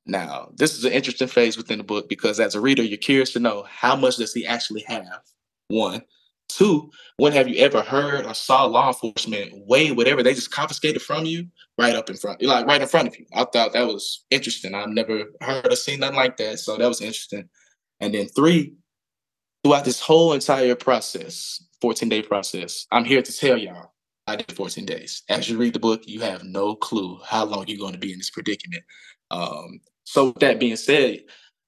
Now, 0.06 0.50
this 0.56 0.76
is 0.76 0.84
an 0.84 0.92
interesting 0.92 1.28
phase 1.28 1.56
within 1.56 1.78
the 1.78 1.84
book 1.84 2.08
because 2.08 2.38
as 2.38 2.54
a 2.54 2.60
reader, 2.60 2.82
you're 2.82 2.98
curious 2.98 3.32
to 3.32 3.40
know 3.40 3.66
how 3.68 3.96
much 3.96 4.16
does 4.16 4.32
he 4.32 4.46
actually 4.46 4.84
have? 4.86 5.20
One. 5.68 6.02
Two, 6.48 6.90
when 7.16 7.32
have 7.32 7.48
you 7.48 7.56
ever 7.56 7.82
heard 7.82 8.24
or 8.24 8.34
saw 8.34 8.64
law 8.64 8.88
enforcement 8.88 9.52
weigh 9.66 9.90
whatever 9.90 10.22
they 10.22 10.32
just 10.32 10.50
confiscated 10.50 11.02
from 11.02 11.24
you 11.24 11.46
right 11.78 11.94
up 11.94 12.08
in 12.08 12.16
front, 12.16 12.42
like 12.42 12.66
right 12.66 12.80
in 12.80 12.88
front 12.88 13.08
of 13.08 13.18
you? 13.18 13.26
I 13.34 13.44
thought 13.44 13.72
that 13.72 13.86
was 13.86 14.24
interesting. 14.30 14.74
I've 14.74 14.88
never 14.88 15.24
heard 15.40 15.72
or 15.72 15.76
seen 15.76 16.00
nothing 16.00 16.16
like 16.16 16.36
that. 16.38 16.58
So 16.58 16.76
that 16.76 16.86
was 16.88 17.00
interesting. 17.00 17.48
And 18.00 18.14
then 18.14 18.26
three, 18.26 18.74
throughout 19.64 19.84
this 19.84 20.00
whole 20.00 20.32
entire 20.32 20.74
process, 20.74 21.64
14 21.80 22.08
day 22.08 22.22
process, 22.22 22.86
I'm 22.92 23.04
here 23.04 23.22
to 23.22 23.32
tell 23.32 23.56
y'all 23.56 23.92
I 24.26 24.36
did 24.36 24.52
14 24.52 24.84
days. 24.86 25.22
As 25.28 25.48
you 25.48 25.58
read 25.58 25.72
the 25.72 25.80
book, 25.80 26.02
you 26.06 26.20
have 26.20 26.44
no 26.44 26.74
clue 26.74 27.18
how 27.24 27.44
long 27.44 27.66
you're 27.66 27.78
going 27.78 27.92
to 27.92 27.98
be 27.98 28.12
in 28.12 28.18
this 28.18 28.30
predicament. 28.30 28.84
Um, 29.30 29.80
so, 30.04 30.26
with 30.26 30.36
that 30.36 30.60
being 30.60 30.76
said, 30.76 31.20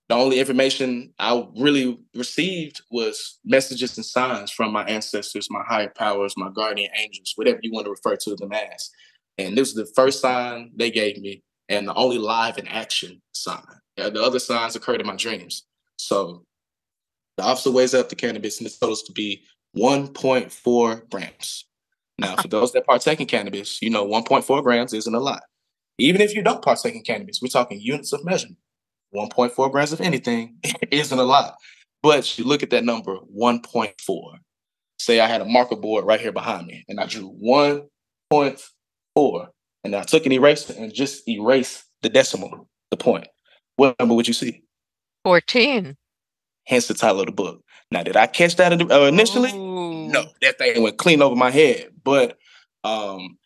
the 0.08 0.14
only 0.14 0.38
information 0.40 1.12
I 1.18 1.44
really 1.56 1.98
received 2.14 2.80
was 2.90 3.38
messages 3.44 3.96
and 3.98 4.04
signs 4.04 4.50
from 4.50 4.72
my 4.72 4.84
ancestors, 4.84 5.48
my 5.50 5.62
higher 5.68 5.92
powers, 5.94 6.34
my 6.36 6.50
guardian 6.50 6.90
angels, 6.96 7.32
whatever 7.36 7.58
you 7.62 7.72
want 7.72 7.84
to 7.86 7.90
refer 7.90 8.16
to 8.16 8.34
them 8.36 8.52
as. 8.52 8.90
And 9.36 9.56
this 9.56 9.74
was 9.74 9.86
the 9.86 9.92
first 9.94 10.20
sign 10.20 10.70
they 10.74 10.90
gave 10.90 11.18
me, 11.18 11.42
and 11.68 11.86
the 11.86 11.94
only 11.94 12.18
live 12.18 12.58
in 12.58 12.66
action 12.68 13.20
sign. 13.32 13.62
The 13.96 14.22
other 14.22 14.38
signs 14.38 14.76
occurred 14.76 15.00
in 15.00 15.06
my 15.06 15.16
dreams. 15.16 15.64
So 15.96 16.44
the 17.36 17.44
officer 17.44 17.70
weighs 17.70 17.94
up 17.94 18.08
the 18.08 18.16
cannabis 18.16 18.58
and 18.58 18.66
it's 18.66 18.74
supposed 18.74 19.06
to 19.06 19.12
be 19.12 19.42
1.4 19.76 21.10
grams. 21.10 21.66
Now, 22.18 22.36
for 22.36 22.48
those 22.48 22.72
that 22.72 22.86
partake 22.86 23.20
in 23.20 23.26
cannabis, 23.26 23.82
you 23.82 23.90
know 23.90 24.06
1.4 24.06 24.62
grams 24.62 24.92
isn't 24.92 25.14
a 25.14 25.20
lot. 25.20 25.42
Even 25.98 26.20
if 26.20 26.34
you 26.34 26.42
don't 26.42 26.62
partake 26.62 26.94
in 26.94 27.02
cannabis, 27.02 27.40
we're 27.42 27.48
talking 27.48 27.80
units 27.80 28.12
of 28.12 28.24
measurement. 28.24 28.58
1.4 29.14 29.72
grams 29.72 29.92
of 29.92 30.00
anything 30.00 30.58
isn't 30.90 31.18
a 31.18 31.22
lot. 31.22 31.56
But 32.02 32.38
you 32.38 32.44
look 32.44 32.62
at 32.62 32.70
that 32.70 32.84
number, 32.84 33.16
1.4. 33.36 34.38
Say 34.98 35.20
I 35.20 35.26
had 35.26 35.40
a 35.40 35.44
marker 35.44 35.76
board 35.76 36.04
right 36.04 36.20
here 36.20 36.32
behind 36.32 36.66
me, 36.66 36.84
and 36.88 37.00
I 37.00 37.06
drew 37.06 37.34
1.4, 37.42 39.48
and 39.84 39.96
I 39.96 40.02
took 40.02 40.26
an 40.26 40.32
eraser 40.32 40.74
and 40.76 40.92
just 40.92 41.28
erased 41.28 41.84
the 42.02 42.08
decimal, 42.08 42.68
the 42.90 42.96
point. 42.96 43.28
What 43.76 43.96
number 43.98 44.14
would 44.14 44.28
you 44.28 44.34
see? 44.34 44.62
14. 45.24 45.96
Hence 46.66 46.88
the 46.88 46.94
title 46.94 47.20
of 47.20 47.26
the 47.26 47.32
book. 47.32 47.62
Now, 47.90 48.02
did 48.02 48.16
I 48.16 48.26
catch 48.26 48.56
that 48.56 48.90
uh, 48.90 49.04
initially? 49.04 49.50
Ooh. 49.52 50.08
No, 50.08 50.26
that 50.42 50.58
thing 50.58 50.82
went 50.82 50.98
clean 50.98 51.22
over 51.22 51.36
my 51.36 51.50
head. 51.50 51.90
But 52.04 52.36
um, 52.84 53.38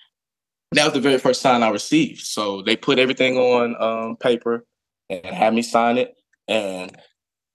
that 0.72 0.84
was 0.84 0.94
the 0.94 1.00
very 1.00 1.18
first 1.18 1.40
sign 1.40 1.62
I 1.62 1.68
received. 1.68 2.20
So 2.20 2.62
they 2.62 2.76
put 2.76 2.98
everything 2.98 3.36
on 3.36 3.76
um, 3.80 4.16
paper 4.16 4.64
and 5.10 5.26
had 5.26 5.54
me 5.54 5.62
sign 5.62 5.98
it. 5.98 6.14
And 6.48 6.96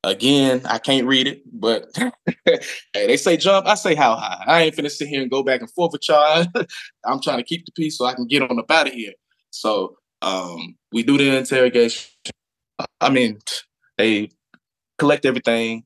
again, 0.03 0.61
I 0.65 0.77
can't 0.79 1.07
read 1.07 1.27
it, 1.27 1.41
but 1.51 1.89
hey, 2.45 2.59
they 2.93 3.17
say 3.17 3.37
jump, 3.37 3.67
I 3.67 3.75
say 3.75 3.95
how 3.95 4.15
high. 4.15 4.43
I 4.45 4.61
ain't 4.63 4.75
finna 4.75 4.91
sit 4.91 5.07
here 5.07 5.21
and 5.21 5.31
go 5.31 5.43
back 5.43 5.61
and 5.61 5.71
forth 5.71 5.93
with 5.93 6.07
y'all. 6.07 6.45
I'm 7.05 7.21
trying 7.21 7.37
to 7.37 7.43
keep 7.43 7.65
the 7.65 7.71
peace 7.71 7.97
so 7.97 8.05
I 8.05 8.13
can 8.13 8.27
get 8.27 8.41
on 8.41 8.59
up 8.59 8.71
out 8.71 8.87
of 8.87 8.93
here. 8.93 9.13
So 9.51 9.97
um, 10.21 10.75
we 10.91 11.03
do 11.03 11.17
the 11.17 11.37
interrogation. 11.37 12.09
I 13.01 13.09
mean, 13.09 13.39
they 13.97 14.29
collect 14.97 15.25
everything. 15.25 15.83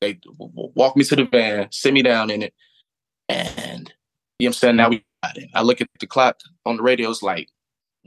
They 0.00 0.18
walk 0.38 0.96
me 0.96 1.04
to 1.04 1.16
the 1.16 1.24
van, 1.24 1.68
sit 1.70 1.94
me 1.94 2.02
down 2.02 2.30
in 2.30 2.42
it, 2.42 2.52
and 3.28 3.92
you 4.38 4.46
know 4.46 4.48
what 4.48 4.48
I'm 4.48 4.52
saying? 4.52 4.76
Now 4.76 4.90
we 4.90 5.04
got 5.22 5.38
it. 5.38 5.48
I 5.54 5.62
look 5.62 5.80
at 5.80 5.88
the 5.98 6.06
clock 6.06 6.36
on 6.66 6.76
the 6.76 6.82
radio, 6.82 7.10
it's 7.10 7.22
like 7.22 7.48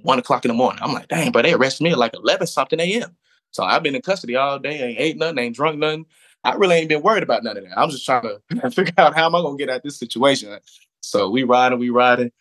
one 0.02 0.20
o'clock 0.20 0.46
in 0.46 0.50
the 0.50 0.56
morning. 0.56 0.82
I'm 0.82 0.94
like, 0.94 1.08
dang, 1.08 1.32
but 1.32 1.44
they 1.44 1.54
arrested 1.54 1.84
me 1.84 1.92
at 1.92 1.98
like 1.98 2.14
11 2.14 2.48
something 2.48 2.80
a.m. 2.80 3.16
So 3.52 3.64
I've 3.64 3.84
been 3.84 3.96
in 3.96 4.02
custody 4.02 4.36
all 4.36 4.60
day, 4.60 4.82
ain't 4.82 5.00
ate 5.00 5.18
nothing, 5.18 5.40
ain't 5.40 5.56
drunk 5.56 5.80
nothing. 5.80 6.06
I 6.44 6.54
really 6.54 6.76
ain't 6.76 6.90
been 6.90 7.02
worried 7.02 7.24
about 7.24 7.44
none 7.44 7.58
of 7.58 7.64
that. 7.64 7.78
I'm 7.78 7.90
just 7.90 8.06
trying 8.06 8.24
to 8.24 8.72
figure 8.72 8.94
out 8.98 9.16
how 9.16 9.26
am 9.26 9.36
I 9.36 9.42
gonna 9.42 9.58
get 9.58 9.70
out 9.70 9.84
this 9.84 9.98
situation. 9.98 10.58
So 11.02 11.30
we 11.30 11.44
riding, 11.44 11.80
we 11.80 11.90
riding. 11.90 12.32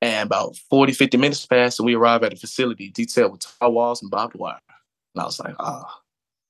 And 0.00 0.28
about 0.28 0.56
40, 0.70 0.92
50 0.92 1.16
minutes 1.16 1.44
passed, 1.44 1.80
and 1.80 1.86
we 1.86 1.94
arrive 1.94 2.22
at 2.22 2.32
a 2.32 2.36
facility 2.36 2.90
detailed 2.90 3.32
with 3.32 3.40
tall 3.40 3.72
walls 3.72 4.00
and 4.00 4.10
barbed 4.10 4.36
wire. 4.36 4.60
And 5.14 5.22
I 5.22 5.24
was 5.24 5.40
like, 5.40 5.56
oh, 5.58 5.82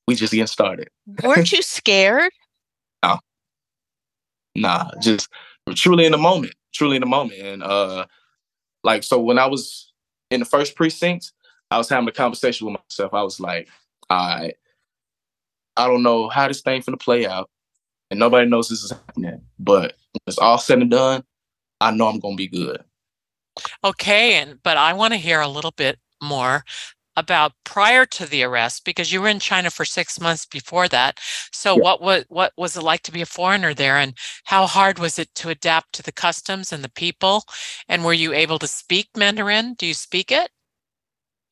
we 0.06 0.14
just 0.14 0.32
getting 0.32 0.46
started. 0.46 0.90
Weren't 1.22 1.50
you 1.52 1.62
scared? 1.62 2.32
No. 3.02 3.18
Nah, 4.54 4.90
just 5.00 5.28
truly 5.74 6.04
in 6.04 6.12
the 6.12 6.18
moment, 6.18 6.54
truly 6.74 6.96
in 6.96 7.00
the 7.00 7.06
moment. 7.06 7.40
And 7.40 7.62
uh 7.62 8.06
like 8.84 9.02
so 9.02 9.20
when 9.20 9.38
I 9.38 9.46
was 9.46 9.92
in 10.30 10.40
the 10.40 10.46
first 10.46 10.76
precinct, 10.76 11.32
I 11.70 11.78
was 11.78 11.88
having 11.88 12.08
a 12.08 12.12
conversation 12.12 12.66
with 12.66 12.80
myself. 12.80 13.14
I 13.14 13.22
was 13.22 13.40
like, 13.40 13.68
I 14.10 14.52
I 15.76 15.86
don't 15.86 16.02
know 16.02 16.28
how 16.28 16.48
this 16.48 16.60
thing 16.60 16.82
finna 16.82 17.00
play 17.00 17.26
out. 17.26 17.50
And 18.10 18.18
nobody 18.18 18.48
knows 18.48 18.68
this 18.68 18.82
is 18.82 18.90
happening. 18.90 19.42
But 19.58 19.94
when 20.12 20.20
it's 20.26 20.38
all 20.38 20.58
said 20.58 20.80
and 20.80 20.90
done, 20.90 21.24
I 21.80 21.90
know 21.90 22.08
I'm 22.08 22.20
gonna 22.20 22.36
be 22.36 22.48
good. 22.48 22.82
Okay, 23.84 24.34
and 24.34 24.62
but 24.62 24.76
I 24.76 24.92
want 24.92 25.12
to 25.12 25.18
hear 25.18 25.40
a 25.40 25.48
little 25.48 25.72
bit 25.72 25.98
more 26.22 26.64
about 27.18 27.52
prior 27.64 28.06
to 28.06 28.26
the 28.26 28.44
arrest 28.44 28.84
because 28.86 29.12
you 29.12 29.22
were 29.22 29.28
in 29.28 29.40
China 29.40 29.70
for 29.70 29.84
6 29.86 30.20
months 30.20 30.46
before 30.46 30.88
that. 30.88 31.20
So 31.52 31.76
Yeah. 31.76 31.82
what 31.82 32.02
was 32.02 32.24
what 32.28 32.52
was 32.58 32.76
it 32.76 32.82
like 32.84 33.02
to 33.04 33.12
be 33.12 33.22
a 33.22 33.26
foreigner 33.26 33.74
there 33.74 33.98
and 33.98 34.14
how 34.46 34.66
hard 34.66 34.98
was 35.00 35.18
it 35.18 35.34
to 35.36 35.50
adapt 35.50 35.94
to 35.94 36.04
the 36.04 36.12
customs 36.12 36.72
and 36.72 36.84
the 36.84 36.90
people 36.90 37.44
and 37.88 38.04
were 38.04 38.14
you 38.14 38.32
able 38.34 38.58
to 38.60 38.68
speak 38.68 39.08
Mandarin? 39.16 39.74
Do 39.74 39.86
you 39.86 39.94
speak 39.94 40.32
it? 40.32 40.50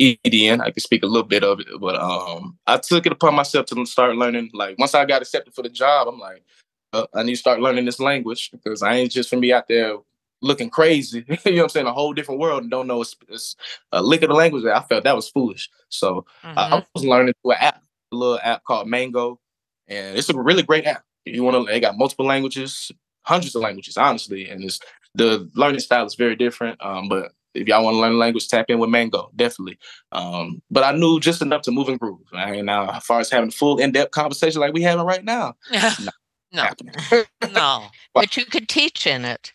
EDN. 0.00 0.60
I 0.60 0.72
can 0.72 0.80
speak 0.82 1.04
a 1.04 1.06
little 1.08 1.28
bit 1.28 1.44
of 1.44 1.60
it, 1.60 1.68
but 1.80 1.96
um, 1.96 2.58
I 2.68 2.78
took 2.78 3.06
it 3.06 3.12
upon 3.12 3.34
myself 3.36 3.66
to 3.68 3.86
start 3.86 4.16
learning. 4.16 4.50
Like 4.54 4.78
once 4.78 4.94
I 4.94 5.06
got 5.06 5.22
accepted 5.22 5.54
for 5.54 5.62
the 5.62 5.70
job, 5.70 6.08
I'm 6.08 6.20
like, 6.20 6.44
uh, 6.92 7.06
I 7.14 7.24
need 7.24 7.34
to 7.34 7.38
start 7.40 7.60
learning 7.60 7.86
this 7.86 8.00
language 8.00 8.50
because 8.52 8.82
I 8.82 8.94
ain't 8.96 9.12
just 9.12 9.30
gonna 9.30 9.40
be 9.42 9.54
out 9.54 9.68
there 9.68 9.96
looking 10.46 10.70
crazy. 10.70 11.24
you 11.44 11.52
know 11.52 11.56
what 11.56 11.62
I'm 11.64 11.68
saying? 11.70 11.86
A 11.86 11.92
whole 11.92 12.12
different 12.14 12.40
world 12.40 12.62
and 12.62 12.70
don't 12.70 12.86
know 12.86 13.02
it's 13.02 13.56
a 13.92 14.02
lick 14.02 14.22
of 14.22 14.28
the 14.28 14.34
language. 14.34 14.64
That 14.64 14.76
I 14.76 14.82
felt 14.82 15.04
that 15.04 15.16
was 15.16 15.28
foolish. 15.28 15.68
So 15.88 16.24
I, 16.42 16.48
Mhm. 16.48 16.72
I 16.72 16.86
was 16.94 17.04
learning 17.04 17.34
through 17.42 17.52
an 17.52 17.58
app, 17.60 17.82
a 18.12 18.16
little 18.16 18.40
app 18.42 18.64
called 18.64 18.88
Mango, 18.88 19.40
and 19.88 20.16
it's 20.16 20.28
a 20.28 20.36
really 20.36 20.62
great 20.62 20.86
app. 20.86 21.02
You 21.24 21.42
want 21.42 21.56
to? 21.56 21.72
They 21.72 21.80
got 21.80 21.98
multiple 21.98 22.26
languages, 22.26 22.92
hundreds 23.22 23.54
of 23.54 23.62
languages, 23.62 23.96
honestly, 23.96 24.48
and 24.48 24.64
it's 24.64 24.80
the 25.14 25.50
learning 25.54 25.80
style 25.80 26.06
is 26.06 26.14
very 26.14 26.36
different. 26.36 26.82
Um, 26.84 27.08
but 27.08 27.32
if 27.54 27.66
y'all 27.66 27.82
want 27.82 27.94
to 27.94 28.00
learn 28.00 28.12
a 28.12 28.16
language, 28.16 28.48
tap 28.48 28.66
in 28.68 28.78
with 28.78 28.90
Mango, 28.90 29.30
definitely. 29.34 29.78
Um, 30.12 30.62
but 30.70 30.84
I 30.84 30.92
knew 30.92 31.18
just 31.18 31.40
enough 31.42 31.62
to 31.62 31.70
move 31.70 31.88
and 31.88 31.98
groove. 31.98 32.20
And 32.32 32.66
now, 32.66 32.90
as 32.90 33.04
far 33.04 33.18
as 33.20 33.30
having 33.30 33.50
full 33.50 33.78
in-depth 33.78 34.10
conversation 34.10 34.60
like 34.60 34.74
we 34.74 34.82
having 34.82 35.06
right 35.06 35.24
now, 35.24 35.54
no, 35.72 36.10
happening. 36.52 36.94
no. 37.52 37.86
But 38.14 38.36
you 38.36 38.44
could 38.44 38.68
teach 38.68 39.06
in 39.06 39.24
it. 39.24 39.52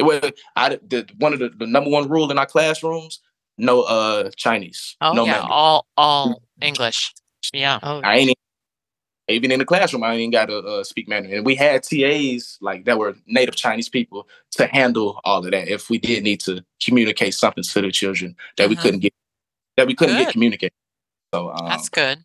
Well, 0.00 0.20
I 0.56 0.76
the, 0.76 1.08
one 1.18 1.32
of 1.32 1.38
the, 1.40 1.48
the 1.48 1.66
number 1.66 1.90
one 1.90 2.08
rule 2.08 2.30
in 2.30 2.38
our 2.38 2.46
classrooms: 2.46 3.20
no 3.56 3.82
uh 3.82 4.30
Chinese, 4.36 4.96
Oh 5.00 5.12
no 5.12 5.24
yeah, 5.24 5.32
Mandarin. 5.32 5.50
all 5.52 5.86
all 5.96 6.42
English. 6.60 7.12
Yeah. 7.52 7.78
Oh, 7.82 8.00
I 8.02 8.16
ain't 8.18 8.30
even, 8.30 8.34
even 9.28 9.52
in 9.52 9.58
the 9.58 9.64
classroom. 9.64 10.04
I 10.04 10.14
ain't 10.14 10.32
got 10.32 10.46
to 10.46 10.58
uh, 10.58 10.84
speak 10.84 11.08
Mandarin. 11.08 11.38
And 11.38 11.46
we 11.46 11.54
had 11.54 11.82
TAs 11.82 12.58
like 12.60 12.84
that 12.84 12.98
were 12.98 13.16
native 13.26 13.56
Chinese 13.56 13.88
people 13.88 14.28
to 14.52 14.66
handle 14.66 15.20
all 15.24 15.44
of 15.44 15.50
that 15.50 15.68
if 15.68 15.90
we 15.90 15.98
did 15.98 16.22
need 16.22 16.40
to 16.40 16.64
communicate 16.82 17.34
something 17.34 17.64
to 17.64 17.80
the 17.80 17.90
children 17.90 18.36
that 18.56 18.68
we 18.68 18.76
Mhm. 18.76 18.82
couldn't 18.82 19.00
get 19.00 19.12
that 19.76 19.86
we 19.86 19.94
couldn't 19.94 20.16
Good. 20.16 20.24
get 20.24 20.32
communicated. 20.32 20.72
So 21.34 21.50
um, 21.50 21.68
That's 21.68 21.88
good. 21.88 22.24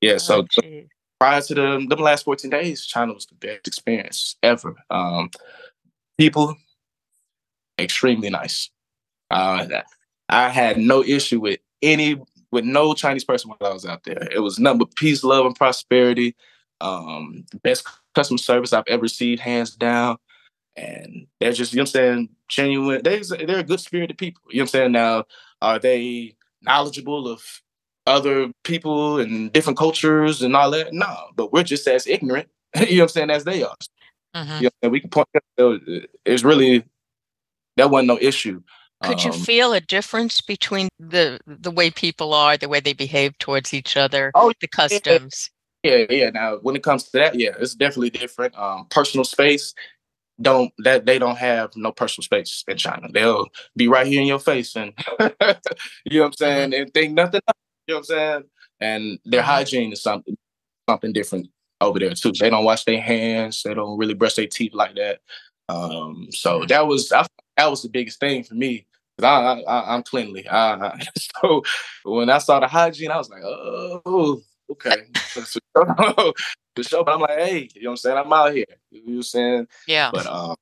yeah. 0.00 0.18
So 0.18 0.46
oh, 0.62 0.82
prior 1.18 1.40
to 1.42 1.54
the 1.54 1.86
the 1.88 1.96
last 1.96 2.24
14 2.24 2.50
days, 2.50 2.84
China 2.86 3.14
was 3.14 3.26
the 3.26 3.34
best 3.34 3.66
experience 3.66 4.36
ever. 4.42 4.74
Um, 4.90 5.30
people 6.18 6.56
extremely 7.78 8.30
nice. 8.30 8.70
Uh, 9.30 9.66
I 10.28 10.48
had 10.48 10.78
no 10.78 11.02
issue 11.02 11.40
with 11.40 11.60
any 11.82 12.20
with 12.52 12.64
no 12.64 12.94
Chinese 12.94 13.24
person 13.24 13.50
while 13.50 13.70
I 13.70 13.74
was 13.74 13.84
out 13.84 14.04
there. 14.04 14.28
It 14.30 14.38
was 14.38 14.58
nothing 14.58 14.78
but 14.78 14.94
peace, 14.94 15.24
love, 15.24 15.44
and 15.44 15.56
prosperity. 15.56 16.36
Um, 16.80 17.44
the 17.50 17.58
best 17.58 17.86
customer 18.14 18.38
service 18.38 18.72
I've 18.72 18.84
ever 18.86 19.02
received, 19.02 19.40
hands 19.40 19.74
down. 19.74 20.18
And 20.76 21.26
they're 21.40 21.52
just, 21.52 21.72
you 21.72 21.78
know 21.78 21.82
what 21.82 21.88
I'm 21.88 21.92
saying, 21.92 22.28
genuine. 22.48 23.02
They're, 23.02 23.20
they're 23.22 23.62
good 23.62 23.80
spirited 23.80 24.18
people. 24.18 24.42
You 24.50 24.58
know 24.58 24.62
what 24.62 24.64
I'm 24.64 24.68
saying? 24.68 24.92
Now, 24.92 25.24
are 25.62 25.78
they 25.78 26.36
knowledgeable 26.62 27.28
of 27.28 27.42
other 28.06 28.50
people 28.64 29.18
and 29.18 29.52
different 29.52 29.78
cultures 29.78 30.42
and 30.42 30.54
all 30.54 30.70
that? 30.72 30.92
No, 30.92 31.28
but 31.36 31.52
we're 31.52 31.62
just 31.62 31.86
as 31.86 32.06
ignorant, 32.06 32.48
you 32.76 32.80
know 32.80 32.90
what 32.90 33.02
I'm 33.02 33.08
saying, 33.08 33.30
as 33.30 33.44
they 33.44 33.62
are. 33.62 33.76
Mhm. 34.34 34.60
You 34.62 34.70
know, 34.82 34.88
we 34.88 35.00
can 35.00 35.10
point. 35.10 35.28
It's 36.24 36.42
really 36.42 36.84
that 37.76 37.90
wasn't 37.90 38.08
no 38.08 38.18
issue. 38.20 38.62
Could 39.02 39.22
you 39.24 39.32
Um, 39.32 39.38
feel 39.38 39.72
a 39.72 39.80
difference 39.80 40.40
between 40.40 40.88
the 40.98 41.38
the 41.46 41.70
way 41.70 41.90
people 41.90 42.32
are, 42.32 42.56
the 42.56 42.68
way 42.68 42.80
they 42.80 42.94
behave 42.94 43.36
towards 43.38 43.74
each 43.74 43.96
other, 43.96 44.32
Oh, 44.34 44.52
the 44.60 44.68
customs? 44.68 45.50
Yeah, 45.82 46.04
yeah. 46.08 46.30
Now, 46.30 46.56
when 46.62 46.76
it 46.76 46.82
comes 46.82 47.04
to 47.04 47.18
that, 47.18 47.34
yeah, 47.34 47.50
it's 47.58 47.74
definitely 47.74 48.10
different. 48.10 48.56
Um, 48.58 48.86
personal 48.90 49.24
space 49.24 49.74
don't 50.40 50.72
that 50.78 51.06
they 51.06 51.18
don't 51.18 51.36
have 51.38 51.70
no 51.76 51.92
personal 51.92 52.24
space 52.24 52.64
in 52.68 52.76
China. 52.76 53.08
They'll 53.12 53.46
be 53.76 53.88
right 53.88 54.06
here 54.06 54.20
in 54.20 54.26
your 54.26 54.38
face, 54.40 54.76
and 54.76 54.92
you 55.20 56.18
know 56.18 56.20
what 56.20 56.26
I'm 56.26 56.32
saying, 56.34 56.74
and 56.74 56.92
think 56.94 57.14
nothing. 57.14 57.40
it, 57.46 57.54
You 57.86 57.94
know 57.94 57.98
what 57.98 58.00
I'm 58.00 58.04
saying, 58.04 58.44
and 58.80 59.18
their 59.24 59.42
Mhm. 59.42 59.46
hygiene 59.46 59.92
is 59.92 60.02
something 60.02 60.36
something 60.88 61.12
different 61.12 61.48
over 61.80 61.98
there 61.98 62.14
too. 62.14 62.32
They 62.32 62.50
don't 62.50 62.64
wash 62.64 62.84
their 62.84 63.00
hands. 63.00 63.62
They 63.62 63.74
don't 63.74 63.98
really 63.98 64.14
brush 64.14 64.34
their 64.34 64.46
teeth 64.46 64.74
like 64.74 64.96
that. 64.96 65.20
Um, 65.68 66.28
so 66.30 66.60
Mhm. 66.62 66.68
that 66.68 66.86
was 66.86 67.12
I, 67.12 67.26
that 67.56 67.70
was 67.70 67.82
the 67.82 67.88
biggest 67.88 68.20
thing 68.20 68.44
for 68.44 68.54
me. 68.54 68.86
'cause 69.18 69.24
I, 69.24 69.60
I, 69.62 69.94
I'm 69.94 70.02
cleanly. 70.02 70.46
I, 70.48 70.74
I, 70.74 71.06
so 71.40 71.62
when 72.04 72.30
I 72.30 72.38
saw 72.38 72.60
the 72.60 72.66
hygiene, 72.66 73.10
I 73.10 73.16
was 73.16 73.30
like, 73.30 73.42
oh, 73.44 74.42
okay. 74.70 74.96
for 76.74 76.82
sure. 76.82 77.04
But 77.04 77.14
I'm 77.14 77.20
like, 77.20 77.38
hey, 77.38 77.68
you 77.74 77.82
know 77.82 77.90
what 77.90 77.92
I'm 77.92 77.96
saying? 77.98 78.18
I'm 78.18 78.32
out 78.32 78.52
here. 78.52 78.64
You 78.90 79.00
know 79.00 79.04
what 79.06 79.16
I'm 79.16 79.22
saying? 79.22 79.68
Yeah. 79.86 80.10
But 80.12 80.26
um, 80.26 80.56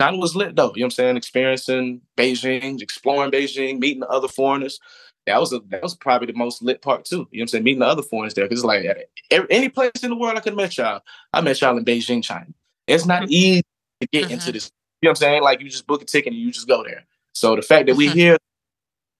China 0.00 0.18
was 0.18 0.34
lit 0.34 0.56
though. 0.56 0.72
You 0.74 0.80
know 0.80 0.84
what 0.84 0.84
I'm 0.84 0.90
saying? 0.90 1.16
Experiencing 1.16 2.00
Beijing, 2.16 2.82
exploring 2.82 3.30
Beijing, 3.30 3.78
meeting 3.78 4.00
the 4.00 4.08
other 4.08 4.28
foreigners. 4.28 4.80
That 5.26 5.40
was 5.40 5.52
a, 5.52 5.60
that 5.68 5.82
was 5.82 5.94
probably 5.94 6.26
the 6.26 6.38
most 6.38 6.62
lit 6.62 6.82
part 6.82 7.04
too. 7.04 7.16
You 7.16 7.20
know 7.20 7.26
what 7.30 7.40
I'm 7.42 7.48
saying? 7.48 7.64
Meeting 7.64 7.80
the 7.80 7.86
other 7.86 8.02
foreigners 8.02 8.34
there. 8.34 8.46
Cause 8.46 8.58
it's 8.58 8.64
like 8.64 8.84
every, 9.30 9.46
any 9.50 9.68
place 9.68 9.90
in 10.02 10.10
the 10.10 10.16
world 10.16 10.36
I 10.36 10.40
could 10.40 10.52
have 10.52 10.56
met 10.56 10.76
y'all. 10.76 11.00
I 11.32 11.40
met 11.40 11.60
y'all 11.60 11.78
in 11.78 11.84
Beijing, 11.84 12.22
China. 12.22 12.46
It's 12.86 13.06
not 13.06 13.22
mm-hmm. 13.22 13.32
easy 13.32 13.62
to 14.00 14.06
get 14.08 14.24
mm-hmm. 14.24 14.34
into 14.34 14.52
this. 14.52 14.70
You 15.00 15.06
know 15.06 15.10
what 15.10 15.10
I'm 15.10 15.16
saying? 15.16 15.42
Like 15.42 15.60
you 15.60 15.68
just 15.68 15.86
book 15.86 16.02
a 16.02 16.04
ticket 16.04 16.32
and 16.32 16.40
you 16.40 16.50
just 16.50 16.68
go 16.68 16.82
there. 16.82 17.04
So 17.32 17.56
the 17.56 17.62
fact 17.62 17.86
that 17.86 17.96
we 17.96 18.08
mm-hmm. 18.08 18.18
here, 18.18 18.38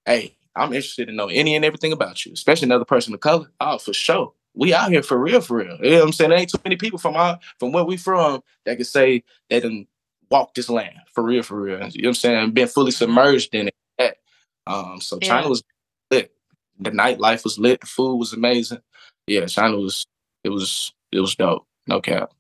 hey, 0.07 0.37
I'm 0.57 0.73
interested 0.73 1.07
to 1.07 1.13
know 1.13 1.29
any 1.29 1.57
and 1.57 1.65
everything 1.65 1.93
about 1.93 2.25
you, 2.25 2.33
especially 2.33 2.67
another 2.67 2.85
person 2.85 3.13
of 3.13 3.21
color. 3.21 3.51
Oh, 3.61 3.79
for 3.79 3.93
sure. 3.93 4.33
We 4.55 4.73
out 4.73 4.91
here 4.91 5.03
for 5.03 5.19
real, 5.19 5.41
for 5.41 5.57
real. 5.59 5.77
You 5.83 5.91
know 5.91 5.99
what 5.99 6.05
I'm 6.07 6.13
saying? 6.13 6.31
There 6.31 6.39
ain't 6.39 6.51
too 6.51 6.61
many 6.65 6.77
people 6.77 6.99
from 6.99 7.17
our 7.17 7.39
from 7.59 7.73
where 7.73 7.85
we 7.85 7.97
from 7.97 8.43
that 8.65 8.77
can 8.77 8.85
say 8.85 9.25
they 9.51 9.61
done 9.61 9.87
walk 10.31 10.55
this 10.55 10.71
land 10.71 10.95
for 11.13 11.25
real, 11.25 11.43
for 11.43 11.61
real. 11.61 11.79
You 11.89 12.03
know 12.03 12.09
what 12.09 12.09
I'm 12.09 12.15
saying? 12.15 12.51
Been 12.53 12.69
fully 12.69 12.93
submerged 12.93 13.55
in 13.55 13.69
it. 13.99 14.19
Um, 14.67 15.01
so 15.01 15.19
yeah. 15.21 15.29
China 15.29 15.49
was 15.49 15.63
lit. 16.11 16.33
The 16.79 16.91
nightlife 16.91 17.45
was 17.45 17.59
lit. 17.59 17.81
The 17.81 17.87
food 17.87 18.17
was 18.17 18.33
amazing. 18.33 18.79
Yeah, 19.27 19.47
China 19.47 19.77
was 19.77 20.07
it 20.43 20.51
was 20.51 20.93
it 21.13 21.21
was 21.21 21.35
dope. 21.35 21.67
No 21.87 22.01
cap. 22.01 22.33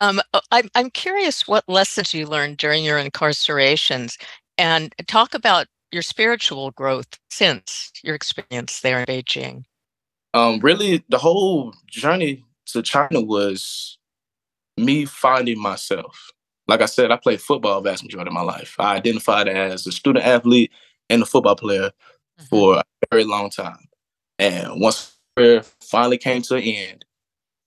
Um, 0.00 0.20
uh, 0.32 0.40
I'm 0.50 0.68
I'm 0.74 0.90
curious 0.90 1.46
what 1.46 1.68
lessons 1.68 2.14
you 2.14 2.26
learned 2.26 2.56
during 2.56 2.84
your 2.84 3.02
incarcerations, 3.02 4.18
and 4.58 4.94
talk 5.06 5.34
about 5.34 5.66
your 5.92 6.02
spiritual 6.02 6.70
growth 6.72 7.18
since 7.30 7.92
your 8.02 8.14
experience 8.14 8.80
there 8.80 9.00
in 9.00 9.06
Beijing? 9.06 9.64
Um, 10.34 10.58
really, 10.60 11.04
the 11.10 11.18
whole 11.18 11.74
journey 11.86 12.42
to 12.66 12.82
China 12.82 13.20
was 13.20 13.98
me 14.78 15.04
finding 15.04 15.60
myself. 15.60 16.30
Like 16.66 16.80
I 16.80 16.86
said, 16.86 17.10
I 17.10 17.16
played 17.16 17.40
football 17.40 17.80
the 17.80 17.90
vast 17.90 18.02
majority 18.02 18.28
of 18.28 18.34
my 18.34 18.40
life. 18.40 18.74
I 18.78 18.96
identified 18.96 19.48
as 19.48 19.86
a 19.86 19.92
student 19.92 20.24
athlete 20.24 20.72
and 21.10 21.22
a 21.22 21.26
football 21.26 21.56
player 21.56 21.90
mm-hmm. 21.90 22.44
for 22.46 22.76
a 22.78 22.84
very 23.10 23.24
long 23.24 23.50
time. 23.50 23.88
And 24.38 24.80
once 24.80 25.18
finally 25.80 26.18
came 26.18 26.40
to 26.42 26.56
an 26.56 26.62
end, 26.62 27.04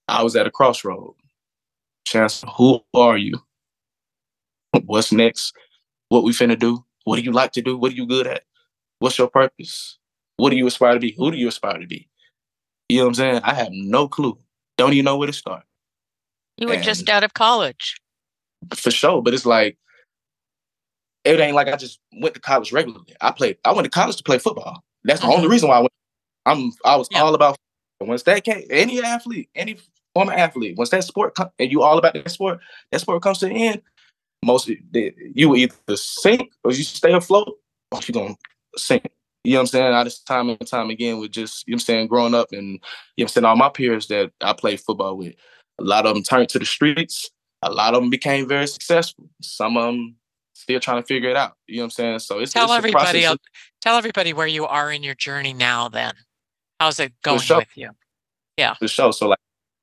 I 0.08 0.24
was 0.24 0.36
at 0.36 0.48
a 0.48 0.52
crossroad. 0.52 1.14
Chance, 2.06 2.44
who 2.56 2.82
are 2.94 3.18
you? 3.18 3.42
What's 4.86 5.12
next? 5.12 5.54
What 6.10 6.24
we 6.24 6.32
finna 6.32 6.58
do? 6.58 6.86
What 7.04 7.18
do 7.18 7.24
you 7.24 7.32
like 7.32 7.52
to 7.54 7.62
do? 7.62 7.78
What 7.78 7.92
are 7.92 7.96
you 7.96 8.06
good 8.06 8.28
at? 8.28 8.44
What's 9.00 9.18
your 9.18 9.28
purpose? 9.28 9.98
What 10.38 10.52
do 10.52 10.56
you 10.56 10.68
aspire 10.68 10.94
to 10.94 11.00
be? 11.00 11.16
Who 11.18 11.32
do 11.32 11.38
you 11.38 11.48
aspire 11.48 11.80
to 11.80 11.88
be? 11.88 12.08
You 12.90 12.98
know 12.98 13.04
what 13.06 13.10
I'm 13.10 13.14
saying? 13.16 13.42
I 13.44 13.54
have 13.54 13.70
no 13.72 14.08
clue. 14.08 14.38
Don't 14.78 14.94
even 14.94 15.06
know 15.06 15.18
where 15.18 15.28
to 15.28 15.34
start. 15.34 15.64
You 16.58 16.68
were 16.68 16.76
and 16.76 16.84
just 16.84 17.10
out 17.10 17.24
of 17.24 17.34
college. 17.34 18.00
For 18.74 18.92
sure. 18.92 19.22
But 19.22 19.34
it's 19.34 19.46
like, 19.46 19.78
it 21.24 21.40
ain't 21.40 21.56
like 21.56 21.68
I 21.68 21.76
just 21.76 22.00
went 22.22 22.36
to 22.36 22.42
college 22.42 22.72
regularly. 22.72 23.16
I 23.22 23.32
played, 23.32 23.58
I 23.66 23.74
went 23.74 23.86
to 23.86 23.90
college 23.90 24.18
to 24.18 24.24
play 24.24 24.38
football. 24.38 24.84
That's 25.04 25.22
the 25.22 25.28
mm-hmm. 25.28 25.38
only 25.38 25.48
reason 25.48 25.70
why 25.70 25.78
I 25.78 25.80
went. 25.80 25.94
I'm, 26.46 26.72
I 26.86 26.96
was 26.98 27.08
yeah. 27.12 27.22
all 27.22 27.34
about, 27.34 27.58
once 28.00 28.24
that 28.24 28.44
came, 28.44 28.64
any 28.70 29.02
athlete, 29.02 29.50
any 29.56 29.78
former 30.16 30.34
athlete, 30.34 30.78
once 30.78 30.90
that 30.90 31.04
sport, 31.04 31.36
come, 31.36 31.50
and 31.60 31.72
you 31.72 31.84
all 31.84 31.98
about 31.98 32.14
that 32.14 32.32
sport, 32.32 32.60
that 32.92 33.02
sport 33.02 33.22
comes 33.22 33.40
to 33.40 33.48
an 33.48 33.52
end, 33.52 33.82
most 34.44 34.70
you 34.70 35.50
will 35.50 35.58
either 35.58 35.98
sink 35.98 36.52
or 36.64 36.72
you 36.72 36.84
stay 36.84 37.14
afloat 37.14 37.58
or 37.92 38.00
you're 38.08 38.14
gonna 38.14 38.36
sink. 38.78 39.10
You 39.44 39.54
know 39.54 39.60
what 39.60 39.62
I'm 39.62 39.68
saying? 39.68 39.94
I 39.94 40.04
just 40.04 40.26
time 40.26 40.50
and 40.50 40.68
time 40.68 40.90
again 40.90 41.20
with 41.20 41.32
just, 41.32 41.68
you 41.68 41.72
know 41.72 41.76
what 41.76 41.82
I'm 41.82 41.86
saying, 41.86 42.08
growing 42.08 42.34
up 42.34 42.52
and 42.52 42.62
you 42.62 42.74
know 42.74 42.80
what 43.18 43.24
I'm 43.24 43.28
saying, 43.28 43.46
all 43.46 43.56
my 43.56 43.70
peers 43.70 44.08
that 44.08 44.32
I 44.42 44.54
played 44.54 44.80
football 44.80 45.18
with, 45.18 45.36
a 45.80 45.84
lot 45.84 46.06
of 46.06 46.16
them 46.16 46.24
turned 46.24 46.50
to 46.50 46.60
the 46.60 46.66
streets. 46.66 47.30
A 47.62 47.72
lot 47.72 47.94
of 47.96 48.02
them 48.02 48.10
became 48.10 48.48
very 48.48 48.68
successful. 48.68 49.30
Some 49.42 49.78
of 49.78 49.86
them 49.86 50.16
still 50.54 50.80
trying 50.80 51.02
to 51.02 51.06
figure 51.06 51.30
it 51.30 51.38
out. 51.38 51.54
You 51.68 51.78
know 51.78 51.82
what 51.82 51.86
I'm 51.86 51.92
saying? 51.92 52.20
So 52.20 52.40
it's 52.40 52.54
tell 52.54 52.66
it's 52.66 52.74
everybody 52.74 53.26
tell 53.82 53.98
everybody 53.98 54.34
where 54.34 54.48
you 54.48 54.66
are 54.66 54.92
in 54.92 55.04
your 55.04 55.16
journey 55.16 55.54
now 55.54 55.90
then. 55.90 56.14
How's 56.80 57.00
it 57.00 57.14
going 57.24 57.42
with 57.50 57.68
you? 57.76 57.90
Yeah. 58.58 58.76
For 58.76 58.88
sure. 58.88 59.14
So 59.14 59.30
like 59.30 59.40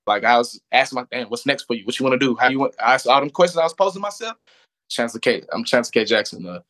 like 0.07 0.25
I 0.25 0.39
was 0.39 0.61
asking 0.73 0.97
my 0.97 1.07
damn, 1.11 1.29
what's 1.29 1.47
next 1.47 1.65
for 1.65 1.75
you? 1.75 1.85
What 1.85 1.99
you 1.99 2.05
want 2.05 2.19
to 2.21 2.27
do? 2.27 2.37
How 2.37 2.49
you 2.49 2.59
want? 2.59 2.75
I 2.81 2.95
asked 2.95 3.07
all 3.07 3.21
them 3.21 3.31
questions 3.31 3.59
I 3.59 3.65
was 3.65 3.75
posing 3.75 4.03
myself. 4.03 4.37
Chancellor 4.89 5.21
K. 5.21 5.43
I'm 5.53 5.65
Chancellor 5.65 5.93
K. 5.93 6.05
Jackson, 6.05 6.43
the 6.43 6.63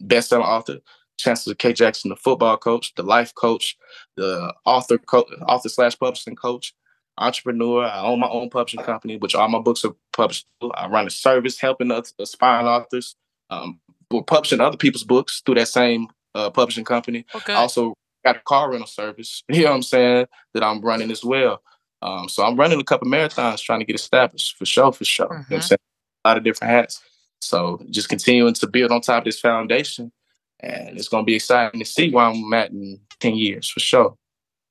best-selling 0.00 0.46
author. 0.46 0.78
Chancellor 1.18 1.54
K. 1.54 1.72
Jackson, 1.72 2.08
the 2.08 2.16
football 2.16 2.56
coach, 2.56 2.94
the 2.96 3.02
life 3.02 3.34
coach, 3.34 3.76
the 4.16 4.52
author, 4.64 4.98
co- 4.98 5.26
author 5.48 5.68
slash 5.68 5.98
publishing 5.98 6.36
coach, 6.36 6.74
entrepreneur. 7.18 7.84
I 7.84 8.02
own 8.02 8.20
my 8.20 8.28
own 8.28 8.50
publishing 8.50 8.82
company, 8.82 9.16
which 9.16 9.34
all 9.34 9.48
my 9.48 9.60
books 9.60 9.84
are 9.84 9.94
published. 10.12 10.46
I 10.74 10.88
run 10.88 11.06
a 11.06 11.10
service 11.10 11.60
helping 11.60 11.90
us 11.90 12.12
aspiring 12.18 12.66
authors. 12.66 13.16
Um, 13.50 13.80
we're 14.10 14.22
publishing 14.22 14.60
other 14.60 14.76
people's 14.76 15.04
books 15.04 15.42
through 15.44 15.56
that 15.56 15.68
same 15.68 16.08
uh, 16.34 16.50
publishing 16.50 16.84
company. 16.84 17.24
Okay. 17.34 17.52
I 17.52 17.56
also 17.56 17.94
got 18.24 18.36
a 18.36 18.40
car 18.40 18.70
rental 18.70 18.86
service. 18.86 19.42
You 19.48 19.64
know 19.64 19.70
what 19.70 19.76
I'm 19.76 19.82
saying? 19.82 20.26
That 20.54 20.64
I'm 20.64 20.80
running 20.80 21.10
as 21.10 21.24
well. 21.24 21.62
Um, 22.04 22.28
so 22.28 22.44
I'm 22.44 22.56
running 22.56 22.80
a 22.80 22.84
couple 22.84 23.08
marathons 23.08 23.62
trying 23.62 23.80
to 23.80 23.86
get 23.86 23.96
established 23.96 24.56
for 24.58 24.66
sure, 24.66 24.92
for 24.92 25.04
sure. 25.04 25.26
Mm-hmm. 25.26 25.34
You 25.34 25.38
know 25.38 25.56
I'm 25.56 25.60
mm-hmm. 25.60 25.66
saying? 25.66 25.78
A 26.24 26.28
lot 26.28 26.36
of 26.36 26.44
different 26.44 26.70
hats. 26.70 27.02
So 27.40 27.82
just 27.90 28.08
continuing 28.08 28.54
to 28.54 28.66
build 28.66 28.92
on 28.92 29.00
top 29.00 29.22
of 29.22 29.24
this 29.24 29.40
foundation. 29.40 30.12
And 30.60 30.98
it's 30.98 31.08
going 31.08 31.24
to 31.24 31.26
be 31.26 31.34
exciting 31.34 31.80
to 31.80 31.86
see 31.86 32.10
where 32.10 32.26
I'm 32.26 32.52
at 32.54 32.70
in 32.70 33.00
10 33.20 33.34
years 33.34 33.68
for 33.68 33.80
sure. 33.80 34.16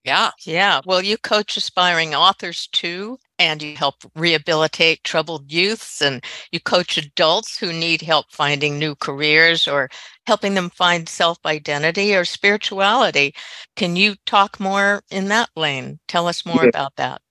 Yeah. 0.04 0.32
Yeah. 0.46 0.82
Well, 0.86 1.02
you 1.02 1.18
coach 1.18 1.56
aspiring 1.56 2.14
authors 2.14 2.68
too, 2.74 3.18
and 3.40 3.62
you 3.62 3.78
help 3.78 3.96
rehabilitate 4.16 5.04
troubled 5.06 5.50
youths, 5.52 6.02
and 6.02 6.22
you 6.52 6.60
coach 6.60 6.98
adults 6.98 7.58
who 7.58 7.72
need 7.72 8.02
help 8.02 8.26
finding 8.30 8.78
new 8.78 8.96
careers 8.96 9.66
or 9.66 9.90
helping 10.28 10.56
them 10.56 10.70
find 10.70 11.08
self 11.08 11.38
identity 11.46 12.14
or 12.14 12.26
spirituality. 12.26 13.34
Can 13.78 13.96
you 13.96 14.16
talk 14.26 14.60
more 14.60 15.04
in 15.10 15.30
that 15.30 15.50
lane? 15.56 16.00
Tell 16.10 16.28
us 16.28 16.46
more 16.46 16.64
yeah. 16.64 16.70
about 16.70 16.98
that. 16.98 17.22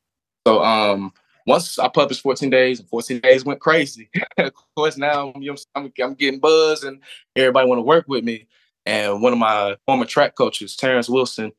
So, 0.46 0.62
um, 0.62 1.12
once 1.46 1.78
I 1.78 1.88
published 1.88 2.22
14 2.22 2.50
days, 2.50 2.80
and 2.80 2.88
14 2.88 3.20
days 3.20 3.44
went 3.44 3.60
crazy. 3.60 4.10
of 4.38 4.52
course, 4.76 4.96
now 4.96 5.32
you 5.38 5.52
know, 5.52 5.56
I'm, 5.74 5.92
I'm 6.02 6.14
getting 6.14 6.40
buzz 6.40 6.84
and 6.84 7.00
everybody 7.36 7.68
want 7.68 7.78
to 7.78 7.82
work 7.82 8.06
with 8.08 8.24
me. 8.24 8.46
And 8.86 9.22
one 9.22 9.32
of 9.32 9.38
my 9.38 9.76
former 9.86 10.04
track 10.04 10.34
coaches, 10.34 10.76
Terrence 10.76 11.08
Wilson, 11.08 11.52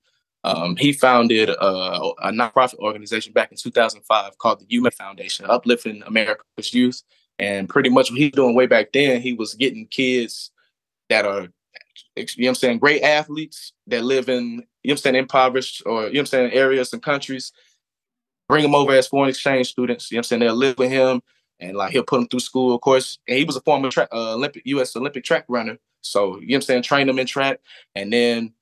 um, 0.44 0.76
he 0.76 0.92
founded 0.92 1.50
a, 1.50 1.56
a 1.56 2.32
nonprofit 2.32 2.80
organization 2.80 3.32
back 3.32 3.52
in 3.52 3.58
2005 3.58 4.38
called 4.38 4.60
the 4.60 4.66
Human 4.68 4.92
Foundation, 4.92 5.46
uplifting 5.48 6.04
America's 6.06 6.74
youth. 6.74 7.02
And 7.40 7.68
pretty 7.70 7.90
much 7.90 8.12
what 8.12 8.20
he's 8.20 8.32
doing 8.32 8.56
way 8.56 8.68
back 8.68 8.92
then, 8.94 9.22
he 9.22 9.34
was 9.34 9.56
getting 9.56 9.88
kids 9.88 10.52
that 11.10 11.26
are, 11.26 11.48
you 12.16 12.26
know 12.40 12.50
I'm 12.50 12.56
saying, 12.56 12.80
great 12.80 13.02
athletes 13.02 13.74
that 13.88 14.04
live 14.04 14.30
in, 14.30 14.44
you 14.44 14.50
know 14.52 14.64
what 14.84 14.92
I'm 14.92 14.98
saying, 14.98 15.16
impoverished 15.16 15.84
or, 15.86 16.04
you 16.04 16.06
know 16.06 16.10
what 16.10 16.20
I'm 16.20 16.26
saying, 16.26 16.52
areas 16.52 16.94
and 16.94 17.02
countries, 17.02 17.54
bring 18.54 18.64
them 18.64 18.76
over 18.76 18.94
as 18.94 19.08
foreign 19.08 19.30
exchange 19.30 19.68
students. 19.68 20.12
You 20.12 20.16
know 20.16 20.20
what 20.20 20.26
I'm 20.26 20.28
saying? 20.28 20.40
They'll 20.42 20.56
live 20.56 20.78
with 20.78 20.92
him 20.92 21.24
and 21.60 21.76
like 21.76 21.92
he'll 21.92 22.04
put 22.04 22.20
them 22.20 22.28
through 22.28 22.42
school, 22.42 22.76
of 22.76 22.82
course. 22.82 23.18
And 23.28 23.36
he 23.36 23.46
was 23.46 23.56
a 23.56 23.62
former 23.62 23.90
uh, 23.98 24.36
Olympic, 24.36 24.62
U.S. 24.66 24.96
Olympic 24.96 25.24
track 25.24 25.46
runner. 25.48 25.80
So, 26.02 26.36
you 26.40 26.50
know 26.50 26.54
what 26.54 26.56
I'm 26.58 26.62
saying, 26.62 26.84
train 26.84 27.08
them 27.08 27.18
in 27.18 27.26
track. 27.26 27.62
And 27.96 28.14
then 28.14 28.54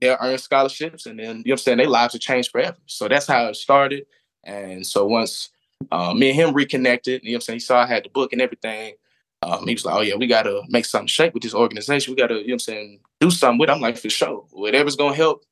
they'll 0.00 0.18
earn 0.20 0.38
scholarships 0.38 1.06
and 1.06 1.18
then 1.18 1.24
you 1.24 1.32
know 1.32 1.38
what 1.38 1.52
I'm 1.52 1.58
saying 1.58 1.78
their 1.78 1.88
lives 1.88 2.14
will 2.14 2.20
change 2.20 2.48
forever. 2.52 2.76
So 2.86 3.08
that's 3.08 3.26
how 3.26 3.46
it 3.46 3.56
started. 3.56 4.06
And 4.44 4.86
so 4.86 5.04
once 5.04 5.50
uh, 5.90 6.14
me 6.14 6.28
and 6.28 6.38
him 6.38 6.54
reconnected, 6.54 7.24
you 7.24 7.30
know 7.30 7.34
what 7.34 7.36
I'm 7.38 7.40
saying, 7.40 7.56
he 7.56 7.60
saw 7.60 7.82
I 7.82 7.86
had 7.86 8.04
the 8.04 8.10
book 8.10 8.32
and 8.32 8.40
everything. 8.40 8.94
Um, 9.42 9.66
he 9.66 9.74
was 9.74 9.84
like, 9.84 9.96
Oh 9.96 10.00
yeah, 10.02 10.14
we 10.14 10.28
gotta 10.28 10.62
make 10.68 10.84
something 10.84 11.08
shake 11.08 11.34
with 11.34 11.42
this 11.42 11.54
organization. 11.54 12.12
We 12.12 12.22
gotta, 12.22 12.34
you 12.34 12.40
know 12.40 12.46
what 12.46 12.52
I'm 12.52 12.58
saying, 12.60 13.00
do 13.20 13.32
something 13.32 13.58
with 13.58 13.68
it. 13.68 13.72
I'm 13.72 13.80
like, 13.80 13.98
for 13.98 14.10
sure. 14.10 14.46
Whatever's 14.52 14.94
gonna 14.94 15.16
help 15.16 15.44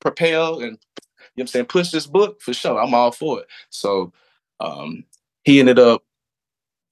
propel 0.00 0.60
and 0.60 0.78
know 1.40 1.42
what 1.42 1.42
I'm 1.42 1.46
saying, 1.48 1.66
push 1.66 1.90
this 1.90 2.06
book 2.06 2.40
for 2.40 2.54
sure. 2.54 2.80
I'm 2.80 2.94
all 2.94 3.10
for 3.10 3.40
it. 3.40 3.46
So 3.70 4.12
um, 4.60 5.04
he 5.42 5.60
ended 5.60 5.78
up 5.78 6.04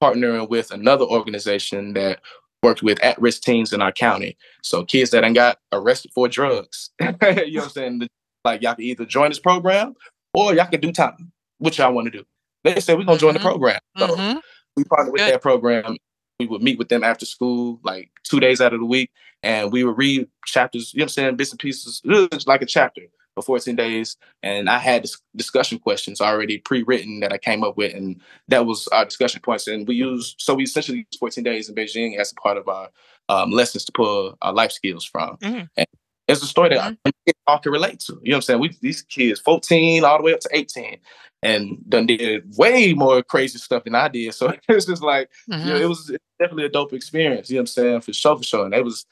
partnering 0.02 0.48
with 0.48 0.72
another 0.72 1.04
organization 1.04 1.92
that 1.94 2.20
worked 2.62 2.82
with 2.82 3.02
at-risk 3.02 3.42
teens 3.42 3.72
in 3.72 3.80
our 3.80 3.92
county. 3.92 4.36
So 4.62 4.84
kids 4.84 5.10
that 5.10 5.24
ain't 5.24 5.34
got 5.34 5.58
arrested 5.72 6.12
for 6.12 6.28
drugs. 6.28 6.90
you 7.00 7.06
know 7.06 7.16
what 7.20 7.64
I'm 7.64 7.68
saying? 7.70 8.08
Like 8.44 8.62
y'all 8.62 8.74
can 8.74 8.84
either 8.84 9.04
join 9.04 9.30
this 9.30 9.38
program 9.38 9.94
or 10.34 10.54
y'all 10.54 10.66
can 10.66 10.80
do 10.80 10.92
time. 10.92 11.32
What 11.58 11.78
y'all 11.78 11.92
want 11.92 12.06
to 12.06 12.18
do? 12.18 12.24
They 12.64 12.80
said 12.80 12.98
we're 12.98 13.04
gonna 13.04 13.18
join 13.18 13.34
mm-hmm. 13.34 13.42
the 13.42 13.48
program. 13.48 13.78
So 13.96 14.08
mm-hmm. 14.08 14.38
we 14.76 14.84
partnered 14.84 15.12
with 15.12 15.20
Good. 15.20 15.34
that 15.34 15.42
program. 15.42 15.96
We 16.40 16.46
would 16.46 16.62
meet 16.62 16.78
with 16.78 16.88
them 16.88 17.04
after 17.04 17.24
school, 17.24 17.78
like 17.84 18.10
two 18.24 18.40
days 18.40 18.60
out 18.60 18.72
of 18.72 18.80
the 18.80 18.86
week, 18.86 19.10
and 19.44 19.70
we 19.70 19.84
would 19.84 19.96
read 19.96 20.26
chapters, 20.44 20.92
you 20.92 20.98
know 20.98 21.04
what 21.04 21.04
I'm 21.04 21.08
saying, 21.10 21.36
bits 21.36 21.50
and 21.52 21.60
pieces, 21.60 22.02
like 22.46 22.62
a 22.62 22.66
chapter 22.66 23.02
for 23.34 23.42
14 23.42 23.76
days. 23.76 24.16
And 24.42 24.68
I 24.68 24.78
had 24.78 25.06
discussion 25.36 25.78
questions 25.78 26.20
already 26.20 26.58
pre-written 26.58 27.20
that 27.20 27.32
I 27.32 27.38
came 27.38 27.64
up 27.64 27.76
with, 27.76 27.94
and 27.94 28.20
that 28.48 28.66
was 28.66 28.88
our 28.88 29.04
discussion 29.04 29.40
points. 29.40 29.66
And 29.66 29.86
we 29.86 29.96
use 29.96 30.34
so 30.38 30.54
we 30.54 30.64
essentially 30.64 30.98
use 30.98 31.18
14 31.18 31.44
days 31.44 31.68
in 31.68 31.74
Beijing 31.74 32.18
as 32.18 32.32
a 32.32 32.34
part 32.36 32.56
of 32.56 32.68
our 32.68 32.88
um, 33.28 33.50
lessons 33.50 33.84
to 33.86 33.92
pull 33.92 34.36
our 34.42 34.52
life 34.52 34.72
skills 34.72 35.04
from. 35.04 35.36
Mm-hmm. 35.38 35.64
And 35.76 35.86
It's 36.28 36.42
a 36.42 36.46
story 36.46 36.70
that 36.70 36.78
mm-hmm. 36.78 37.30
all 37.46 37.58
can 37.58 37.72
relate 37.72 38.00
to. 38.00 38.20
You 38.22 38.32
know 38.32 38.36
what 38.36 38.38
I'm 38.38 38.42
saying? 38.42 38.60
We 38.60 38.76
these 38.80 39.02
kids, 39.02 39.40
14 39.40 40.04
all 40.04 40.18
the 40.18 40.24
way 40.24 40.34
up 40.34 40.40
to 40.40 40.48
18, 40.52 40.98
and 41.42 41.78
done 41.88 42.06
did 42.06 42.44
way 42.56 42.94
more 42.94 43.22
crazy 43.22 43.58
stuff 43.58 43.84
than 43.84 43.94
I 43.94 44.08
did. 44.08 44.34
So 44.34 44.54
it's 44.68 44.86
just 44.86 45.02
like, 45.02 45.30
mm-hmm. 45.50 45.66
you 45.66 45.74
know, 45.74 45.80
it 45.80 45.88
was 45.88 46.16
definitely 46.38 46.66
a 46.66 46.70
dope 46.70 46.92
experience. 46.92 47.50
You 47.50 47.56
know 47.56 47.60
what 47.60 47.62
I'm 47.62 47.66
saying? 47.66 48.00
For 48.02 48.12
sure, 48.12 48.36
for 48.36 48.44
sure. 48.44 48.64
And 48.64 48.74
it 48.74 48.84
was. 48.84 49.06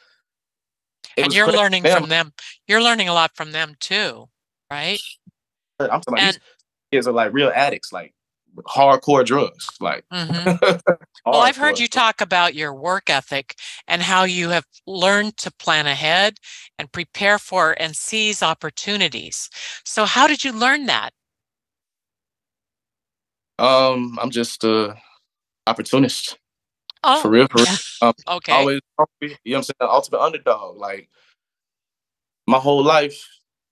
It 1.17 1.25
and 1.25 1.35
you're 1.35 1.51
learning 1.51 1.83
them. 1.83 1.99
from 1.99 2.09
them. 2.09 2.33
You're 2.67 2.83
learning 2.83 3.09
a 3.09 3.15
lot 3.15 3.33
from 3.35 3.53
them 3.53 3.75
too, 3.81 4.27
right? 4.71 5.01
I'm 5.79 5.89
talking 5.89 6.15
about 6.15 6.21
and, 6.21 6.35
these 6.35 6.41
kids 6.93 7.09
are 7.09 7.13
like 7.13 7.33
real 7.33 7.51
addicts, 7.55 7.93
like 7.93 8.15
hardcore 8.69 9.25
drugs. 9.25 9.67
Like, 9.81 10.05
mm-hmm. 10.13 10.77
well, 11.27 11.41
I've 11.41 11.57
heard 11.57 11.79
you 11.79 11.89
talk 11.89 12.21
about 12.21 12.55
your 12.55 12.75
work 12.75 13.09
ethic 13.11 13.55
and 13.87 14.03
how 14.03 14.25
you 14.25 14.51
have 14.51 14.65
learned 14.87 15.37
to 15.39 15.51
plan 15.51 15.87
ahead 15.87 16.35
and 16.79 16.91
prepare 16.93 17.39
for 17.39 17.75
and 17.79 17.97
seize 17.97 18.43
opportunities. 18.43 19.51
So, 19.85 20.05
how 20.05 20.27
did 20.27 20.45
you 20.45 20.53
learn 20.53 20.87
that? 20.87 21.11
Um, 23.59 24.19
I'm 24.21 24.31
just 24.31 24.65
a 24.65 24.97
opportunist. 25.67 26.39
Oh, 27.03 27.23
for 27.23 27.31
real, 27.31 27.47
for 27.49 27.59
real. 27.59 27.77
Um, 28.03 28.13
okay. 28.29 28.53
Always, 28.53 28.81
you 29.21 29.29
know 29.29 29.37
what 29.45 29.57
I'm 29.57 29.63
saying? 29.63 29.75
Ultimate 29.81 30.21
underdog. 30.21 30.77
Like 30.77 31.09
my 32.47 32.59
whole 32.59 32.83
life 32.83 33.27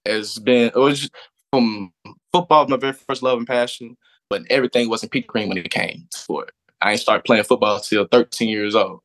has 0.06 0.38
been. 0.38 0.68
It 0.68 0.76
was 0.76 1.10
from 1.52 1.92
football, 2.32 2.66
my 2.68 2.76
very 2.76 2.92
first 2.92 3.22
love 3.22 3.38
and 3.38 3.46
passion, 3.46 3.96
but 4.30 4.42
everything 4.50 4.88
wasn't 4.88 5.12
peak 5.12 5.26
cream 5.26 5.48
when 5.48 5.58
it 5.58 5.70
came 5.70 6.08
to 6.26 6.40
it. 6.40 6.50
I 6.80 6.92
ain't 6.92 7.00
start 7.00 7.24
playing 7.24 7.44
football 7.44 7.76
until 7.76 8.06
13 8.06 8.48
years 8.48 8.74
old. 8.74 9.00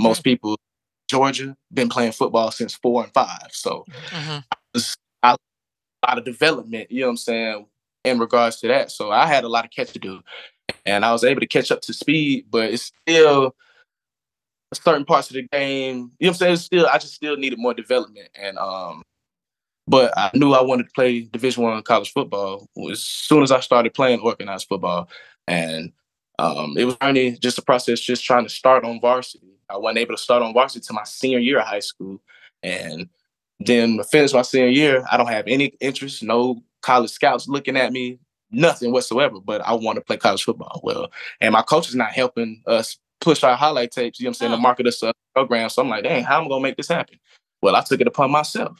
Most 0.00 0.18
mm-hmm. 0.18 0.22
people, 0.22 0.58
Georgia, 1.10 1.56
been 1.72 1.88
playing 1.88 2.12
football 2.12 2.50
since 2.50 2.74
four 2.74 3.04
and 3.04 3.12
five. 3.12 3.48
So 3.50 3.84
mm-hmm. 4.10 4.80
I, 5.22 5.32
a 5.32 6.08
lot 6.08 6.18
of 6.18 6.24
development, 6.24 6.90
you 6.90 7.00
know 7.00 7.08
what 7.08 7.12
I'm 7.12 7.16
saying, 7.18 7.66
in 8.04 8.18
regards 8.18 8.60
to 8.60 8.68
that. 8.68 8.90
So 8.90 9.10
I 9.10 9.26
had 9.26 9.44
a 9.44 9.48
lot 9.48 9.64
of 9.64 9.70
catch 9.70 9.92
to 9.92 9.98
do. 9.98 10.20
And 10.86 11.04
I 11.04 11.12
was 11.12 11.24
able 11.24 11.40
to 11.40 11.46
catch 11.46 11.70
up 11.70 11.82
to 11.82 11.92
speed, 11.92 12.46
but 12.50 12.70
it's 12.70 12.92
still 13.02 13.54
certain 14.74 15.04
parts 15.04 15.30
of 15.30 15.34
the 15.34 15.48
game. 15.50 16.12
You 16.18 16.26
know 16.26 16.28
what 16.28 16.28
I'm 16.28 16.34
saying? 16.34 16.56
Still 16.56 16.86
I 16.86 16.98
just 16.98 17.14
still 17.14 17.36
needed 17.36 17.58
more 17.58 17.74
development. 17.74 18.28
And 18.34 18.58
um 18.58 19.02
but 19.88 20.12
I 20.18 20.30
knew 20.34 20.52
I 20.52 20.62
wanted 20.62 20.84
to 20.84 20.92
play 20.92 21.22
Division 21.22 21.62
One 21.62 21.82
college 21.82 22.12
football 22.12 22.68
as 22.90 23.00
soon 23.00 23.42
as 23.42 23.50
I 23.50 23.60
started 23.60 23.94
playing 23.94 24.20
organized 24.20 24.68
football, 24.68 25.08
and 25.46 25.92
um, 26.38 26.76
it 26.76 26.84
was 26.84 26.96
only 27.00 27.38
just 27.38 27.58
a 27.58 27.62
process, 27.62 27.98
just 27.98 28.22
trying 28.22 28.44
to 28.44 28.50
start 28.50 28.84
on 28.84 29.00
varsity. 29.00 29.46
I 29.70 29.78
wasn't 29.78 29.98
able 30.00 30.14
to 30.14 30.22
start 30.22 30.42
on 30.42 30.52
varsity 30.52 30.84
to 30.86 30.92
my 30.92 31.04
senior 31.04 31.38
year 31.38 31.58
of 31.58 31.66
high 31.66 31.80
school, 31.80 32.20
and 32.62 33.08
then 33.60 34.02
finish 34.04 34.34
my 34.34 34.42
senior 34.42 34.68
year, 34.68 35.04
I 35.10 35.16
don't 35.16 35.28
have 35.28 35.46
any 35.48 35.72
interest, 35.80 36.22
no 36.22 36.62
college 36.82 37.10
scouts 37.10 37.48
looking 37.48 37.76
at 37.76 37.92
me, 37.92 38.18
nothing 38.50 38.92
whatsoever. 38.92 39.40
But 39.40 39.62
I 39.62 39.72
want 39.72 39.96
to 39.96 40.02
play 40.02 40.16
college 40.16 40.44
football. 40.44 40.80
Well, 40.84 41.10
and 41.40 41.52
my 41.52 41.62
coach 41.62 41.88
is 41.88 41.94
not 41.94 42.12
helping 42.12 42.62
us 42.66 42.98
push 43.20 43.42
our 43.42 43.56
highlight 43.56 43.90
tapes. 43.90 44.20
You 44.20 44.24
know 44.24 44.28
what 44.28 44.30
I'm 44.30 44.34
saying? 44.34 44.52
Oh. 44.52 44.56
To 44.56 44.62
market 44.62 44.86
us 44.86 45.02
a 45.02 45.12
program. 45.34 45.68
So 45.68 45.82
I'm 45.82 45.88
like, 45.88 46.04
dang, 46.04 46.24
how 46.24 46.40
am 46.40 46.46
I 46.46 46.48
gonna 46.48 46.62
make 46.62 46.76
this 46.76 46.88
happen? 46.88 47.18
Well, 47.62 47.76
I 47.76 47.82
took 47.82 48.00
it 48.00 48.06
upon 48.06 48.30
myself. 48.30 48.78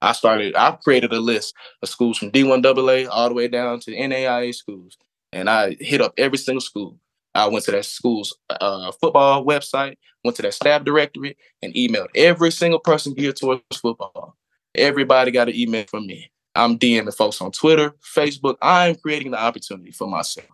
I 0.00 0.12
started, 0.12 0.56
I 0.56 0.72
created 0.72 1.12
a 1.12 1.20
list 1.20 1.54
of 1.80 1.88
schools 1.88 2.18
from 2.18 2.32
D1AA 2.32 3.06
all 3.08 3.28
the 3.28 3.34
way 3.34 3.46
down 3.46 3.78
to 3.80 3.92
NAIA 3.92 4.52
schools. 4.54 4.98
And 5.32 5.48
I 5.48 5.76
hit 5.78 6.00
up 6.00 6.12
every 6.18 6.38
single 6.38 6.60
school. 6.60 6.98
I 7.34 7.46
went 7.48 7.64
to 7.66 7.70
that 7.70 7.84
school's 7.84 8.36
uh, 8.50 8.92
football 8.92 9.44
website, 9.44 9.96
went 10.24 10.36
to 10.36 10.42
that 10.42 10.54
staff 10.54 10.84
directory, 10.84 11.36
and 11.62 11.72
emailed 11.74 12.08
every 12.14 12.50
single 12.50 12.80
person 12.80 13.14
geared 13.14 13.36
towards 13.36 13.62
football. 13.74 14.36
Everybody 14.74 15.30
got 15.30 15.48
an 15.48 15.54
email 15.56 15.84
from 15.88 16.06
me. 16.06 16.30
I'm 16.54 16.78
DMing 16.78 17.14
folks 17.16 17.40
on 17.40 17.52
Twitter, 17.52 17.94
Facebook. 18.14 18.56
I'm 18.60 18.96
creating 18.96 19.30
the 19.30 19.40
opportunity 19.40 19.92
for 19.92 20.06
myself, 20.06 20.46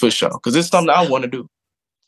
for 0.00 0.10
sure, 0.10 0.30
because 0.30 0.56
it's 0.56 0.68
something 0.68 0.94
I 0.94 1.06
want 1.08 1.24
to 1.24 1.30
do. 1.30 1.50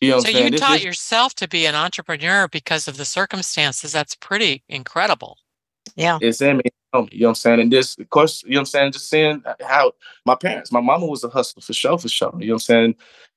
You 0.00 0.10
know 0.10 0.20
so 0.20 0.28
you 0.28 0.50
taught 0.56 0.82
yourself 0.82 1.34
to 1.36 1.48
be 1.48 1.66
an 1.66 1.74
entrepreneur 1.74 2.46
because 2.46 2.86
of 2.86 2.96
the 2.96 3.04
circumstances. 3.04 3.92
That's 3.92 4.14
pretty 4.14 4.62
incredible. 4.68 5.38
Yeah. 5.96 6.18
It's 6.20 6.40
in 6.40 6.58
me. 6.58 6.62
You 6.94 7.00
know 7.00 7.08
what 7.10 7.28
I'm 7.28 7.34
saying? 7.34 7.60
And 7.60 7.72
this, 7.72 7.98
of 7.98 8.08
course, 8.08 8.42
you 8.44 8.50
know 8.50 8.56
what 8.56 8.60
I'm 8.60 8.66
saying? 8.66 8.92
Just 8.92 9.10
seeing 9.10 9.42
how 9.60 9.92
my 10.24 10.34
parents, 10.34 10.72
my 10.72 10.80
mama 10.80 11.06
was 11.06 11.22
a 11.22 11.28
hustler 11.28 11.60
for 11.60 11.74
sure, 11.74 11.98
for 11.98 12.08
sure. 12.08 12.32
You 12.38 12.46
know 12.46 12.54
what 12.54 12.54
I'm 12.54 12.58
saying? 12.60 12.94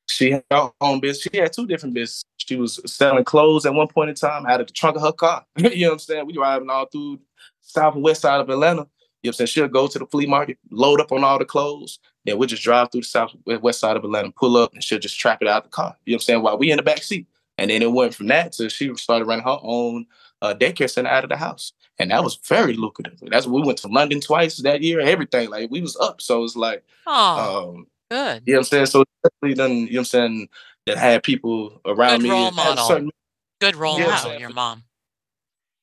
She 0.08 0.32
had 0.32 0.43
her 0.52 0.71
own 0.80 1.00
business. 1.00 1.28
She 1.32 1.38
had 1.38 1.52
two 1.52 1.67
different 1.67 1.93
businesses. 1.93 2.26
She 2.38 2.56
was 2.56 2.80
selling 2.86 3.24
clothes 3.24 3.65
at 3.65 3.74
one 3.74 3.88
point 3.88 4.10
in 4.10 4.15
time 4.15 4.45
out 4.45 4.62
of 4.62 4.67
the 4.67 4.74
trunk 4.74 4.95
of 4.95 5.02
her 5.02 5.12
car. 5.12 5.45
you 5.58 5.82
know 5.82 5.88
what 5.88 5.93
I'm 5.93 6.00
saying? 6.00 6.26
We 6.28 6.34
driving 6.34 6.69
all 6.69 6.86
through 6.86 7.19
south 7.62 7.95
and 7.95 8.04
west 8.04 8.21
side 8.21 8.39
of 8.39 8.50
Atlanta. 8.50 8.88
You 9.22 9.28
know 9.28 9.30
what 9.30 9.34
I'm 9.34 9.34
saying? 9.34 9.48
She'll 9.48 9.68
go 9.68 9.88
to 9.88 10.00
the 10.00 10.06
flea 10.06 10.26
market, 10.26 10.58
load 10.72 11.00
up 11.00 11.12
on 11.12 11.24
all 11.24 11.40
the 11.40 11.46
clothes, 11.46 12.00
and 12.26 12.38
we'll 12.38 12.48
just 12.48 12.64
drive 12.64 12.92
through 12.92 13.02
the 13.02 13.08
southwest 13.08 13.80
side 13.80 13.98
of 13.98 14.04
Atlanta, 14.04 14.32
pull 14.32 14.58
up, 14.58 14.74
and 14.74 14.84
she'll 14.84 15.00
just 15.00 15.20
trap 15.20 15.42
it 15.42 15.48
out 15.48 15.60
of 15.60 15.64
the 15.64 15.70
car. 15.70 15.96
You 16.06 16.12
know 16.12 16.16
what 16.16 16.22
I'm 16.22 16.26
saying? 16.26 16.42
While 16.42 16.58
we 16.58 16.72
in 16.72 16.78
the 16.78 16.84
back 16.84 17.04
seat. 17.04 17.28
And 17.58 17.70
then 17.70 17.84
it 17.84 17.92
went 17.92 18.16
from 18.16 18.28
that 18.28 18.54
to 18.54 18.70
she 18.70 18.96
started 18.96 19.26
running 19.26 19.44
her 19.44 19.60
own 19.62 20.08
uh, 20.42 20.56
daycare 20.58 20.90
center 20.90 21.10
out 21.10 21.24
of 21.24 21.30
the 21.30 21.38
house 21.38 21.74
and 22.02 22.10
that 22.10 22.24
was 22.24 22.40
very 22.48 22.74
lucrative. 22.74 23.20
That's 23.22 23.46
what 23.46 23.62
we 23.62 23.68
went 23.68 23.78
to 23.80 23.88
London 23.88 24.22
twice 24.22 24.58
that 24.58 24.82
year. 24.82 25.00
Everything 25.00 25.50
like 25.52 25.70
we 25.70 25.82
was 25.82 25.96
up, 25.98 26.20
so 26.20 26.44
it's 26.44 26.56
like, 26.56 26.84
oh, 27.06 27.76
um, 27.76 27.88
good. 28.10 28.42
You 28.46 28.54
know 28.54 28.60
what 28.60 28.66
I'm 28.66 28.70
saying? 28.70 28.86
So 28.88 29.04
definitely 29.24 29.56
done. 29.56 29.72
You 29.72 29.78
know 29.78 29.90
what 29.92 30.00
I'm 30.00 30.06
saying? 30.06 30.50
That 30.88 30.98
had 30.98 31.22
people 31.22 31.80
around 31.86 32.20
good 32.20 32.24
me. 32.24 32.30
Role 32.32 32.52
model. 32.52 32.86
Certain, 32.86 33.12
good 33.60 33.76
role 33.76 34.00
you 34.00 34.06
know 34.06 34.12
model. 34.12 34.40
Your 34.40 34.50
mom. 34.50 34.84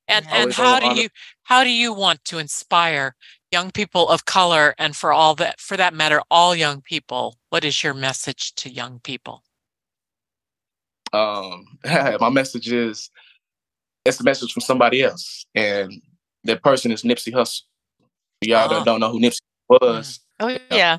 And 0.08 0.26
and 0.30 0.52
how 0.52 0.80
do 0.80 1.00
you 1.00 1.08
how 1.44 1.64
do 1.64 1.70
you 1.70 1.92
want 1.92 2.24
to 2.26 2.38
inspire 2.38 3.14
young 3.52 3.70
people 3.70 4.08
of 4.08 4.24
color 4.24 4.74
and 4.78 4.96
for 4.96 5.12
all 5.12 5.34
that 5.36 5.60
for 5.60 5.76
that 5.76 5.94
matter 5.94 6.20
all 6.30 6.54
young 6.54 6.80
people? 6.80 7.36
What 7.50 7.64
is 7.64 7.82
your 7.84 7.94
message 7.94 8.54
to 8.56 8.70
young 8.70 9.00
people? 9.00 9.42
Um, 11.12 11.64
my 12.20 12.30
message 12.30 12.72
is 12.72 13.10
it's 14.04 14.20
a 14.20 14.24
message 14.24 14.52
from 14.52 14.62
somebody 14.62 15.02
else, 15.02 15.44
and 15.54 15.92
that 16.44 16.62
person 16.62 16.90
is 16.90 17.02
Nipsey 17.02 17.32
Hussle. 17.32 17.62
Y'all 18.40 18.70
uh-huh. 18.70 18.84
don't 18.84 19.00
know 19.00 19.12
who 19.12 19.20
Nipsey 19.20 19.40
was. 19.68 20.20
Oh 20.40 20.48
yeah. 20.70 20.98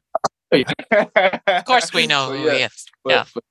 of 0.51 1.65
course 1.65 1.93
we 1.93 2.07
know 2.07 2.27
so, 2.27 2.37
who 2.37 2.45
yeah. 2.45 2.53
he 2.53 2.63
is. 2.63 2.85
But, 3.03 3.11
yeah. 3.11 3.23
For, 3.23 3.41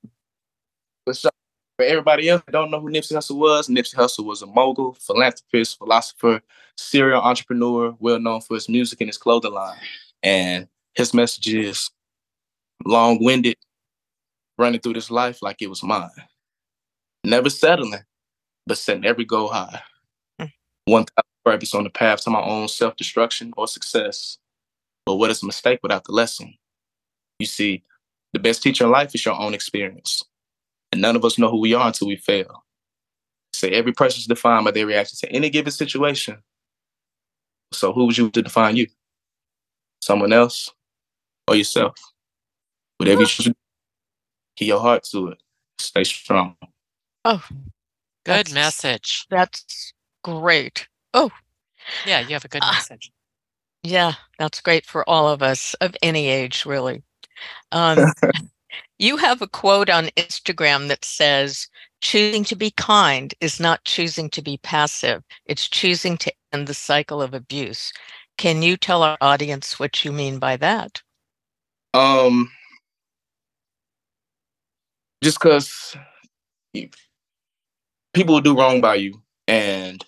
for, 1.78 1.84
everybody 1.84 2.28
else 2.28 2.42
that 2.44 2.52
don't 2.52 2.70
know 2.70 2.80
who 2.80 2.90
Nipsey 2.90 3.12
Hussle 3.12 3.36
was, 3.36 3.68
Nipsey 3.68 3.94
Hussle 3.94 4.24
was 4.24 4.42
a 4.42 4.46
mogul, 4.46 4.94
philanthropist, 4.94 5.78
philosopher, 5.78 6.42
serial 6.76 7.22
entrepreneur, 7.22 7.94
well 8.00 8.18
known 8.18 8.40
for 8.40 8.54
his 8.54 8.68
music 8.68 9.00
and 9.00 9.08
his 9.08 9.16
clothing 9.16 9.52
line. 9.52 9.78
And 10.22 10.68
his 10.94 11.14
message 11.14 11.54
is 11.54 11.90
long-winded, 12.84 13.56
running 14.58 14.80
through 14.80 14.94
this 14.94 15.10
life 15.10 15.40
like 15.40 15.62
it 15.62 15.70
was 15.70 15.82
mine. 15.82 16.10
Never 17.24 17.50
settling, 17.50 18.02
but 18.66 18.78
setting 18.78 19.04
every 19.04 19.24
goal 19.24 19.48
high. 19.48 19.80
Mm. 20.40 20.52
One 20.86 21.04
purpose 21.44 21.74
on 21.74 21.84
the 21.84 21.90
path 21.90 22.22
to 22.22 22.30
my 22.30 22.42
own 22.42 22.68
self 22.68 22.96
destruction 22.96 23.52
or 23.56 23.68
success. 23.68 24.38
But 25.06 25.16
what 25.16 25.30
is 25.30 25.42
a 25.42 25.46
mistake 25.46 25.80
without 25.82 26.04
the 26.04 26.12
lesson? 26.12 26.54
You 27.38 27.46
see, 27.46 27.84
the 28.32 28.38
best 28.38 28.62
teacher 28.62 28.84
in 28.84 28.90
life 28.90 29.14
is 29.14 29.24
your 29.24 29.38
own 29.38 29.54
experience. 29.54 30.24
And 30.92 31.00
none 31.00 31.16
of 31.16 31.24
us 31.24 31.38
know 31.38 31.50
who 31.50 31.60
we 31.60 31.74
are 31.74 31.86
until 31.86 32.08
we 32.08 32.16
fail. 32.16 32.64
Say 33.52 33.70
every 33.70 33.92
person 33.92 34.20
is 34.20 34.26
defined 34.26 34.64
by 34.64 34.70
their 34.70 34.86
reaction 34.86 35.18
to 35.20 35.32
any 35.34 35.50
given 35.50 35.72
situation. 35.72 36.42
So 37.72 37.92
who 37.92 38.06
would 38.06 38.16
you 38.16 38.30
to 38.30 38.42
define 38.42 38.76
you? 38.76 38.86
Someone 40.00 40.32
else 40.32 40.70
or 41.46 41.56
yourself? 41.56 41.94
Whatever 42.98 43.22
you 43.22 43.26
choose, 43.26 43.54
keep 44.56 44.68
your 44.68 44.80
heart 44.80 45.04
to 45.10 45.28
it. 45.28 45.42
Stay 45.78 46.04
strong. 46.04 46.56
Oh, 47.24 47.44
Good 48.28 48.52
message. 48.52 49.26
That's 49.30 49.94
great. 50.22 50.86
Oh, 51.14 51.30
yeah, 52.06 52.20
you 52.20 52.34
have 52.34 52.44
a 52.44 52.48
good 52.48 52.62
uh, 52.62 52.72
message. 52.72 53.10
Yeah, 53.82 54.12
that's 54.38 54.60
great 54.60 54.84
for 54.84 55.08
all 55.08 55.28
of 55.28 55.42
us 55.42 55.74
of 55.80 55.96
any 56.02 56.28
age, 56.28 56.66
really. 56.66 57.02
Um, 57.72 58.12
you 58.98 59.16
have 59.16 59.42
a 59.42 59.48
quote 59.48 59.90
on 59.90 60.06
Instagram 60.16 60.88
that 60.88 61.04
says, 61.04 61.68
choosing 62.00 62.44
to 62.44 62.56
be 62.56 62.70
kind 62.72 63.34
is 63.40 63.58
not 63.60 63.84
choosing 63.84 64.30
to 64.30 64.42
be 64.42 64.58
passive, 64.62 65.22
it's 65.46 65.68
choosing 65.68 66.16
to 66.18 66.32
end 66.52 66.66
the 66.66 66.74
cycle 66.74 67.20
of 67.20 67.34
abuse. 67.34 67.92
Can 68.36 68.62
you 68.62 68.76
tell 68.76 69.02
our 69.02 69.18
audience 69.20 69.78
what 69.78 70.04
you 70.04 70.12
mean 70.12 70.38
by 70.38 70.56
that? 70.56 71.02
Um, 71.94 72.50
just 75.22 75.40
because 75.40 75.96
people 78.14 78.40
do 78.40 78.56
wrong 78.56 78.80
by 78.80 78.94
you 78.96 79.20
and 79.48 80.04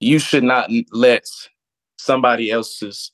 you 0.00 0.18
should 0.18 0.44
not 0.44 0.70
let 0.92 1.24
somebody 1.98 2.50
else's 2.50 3.10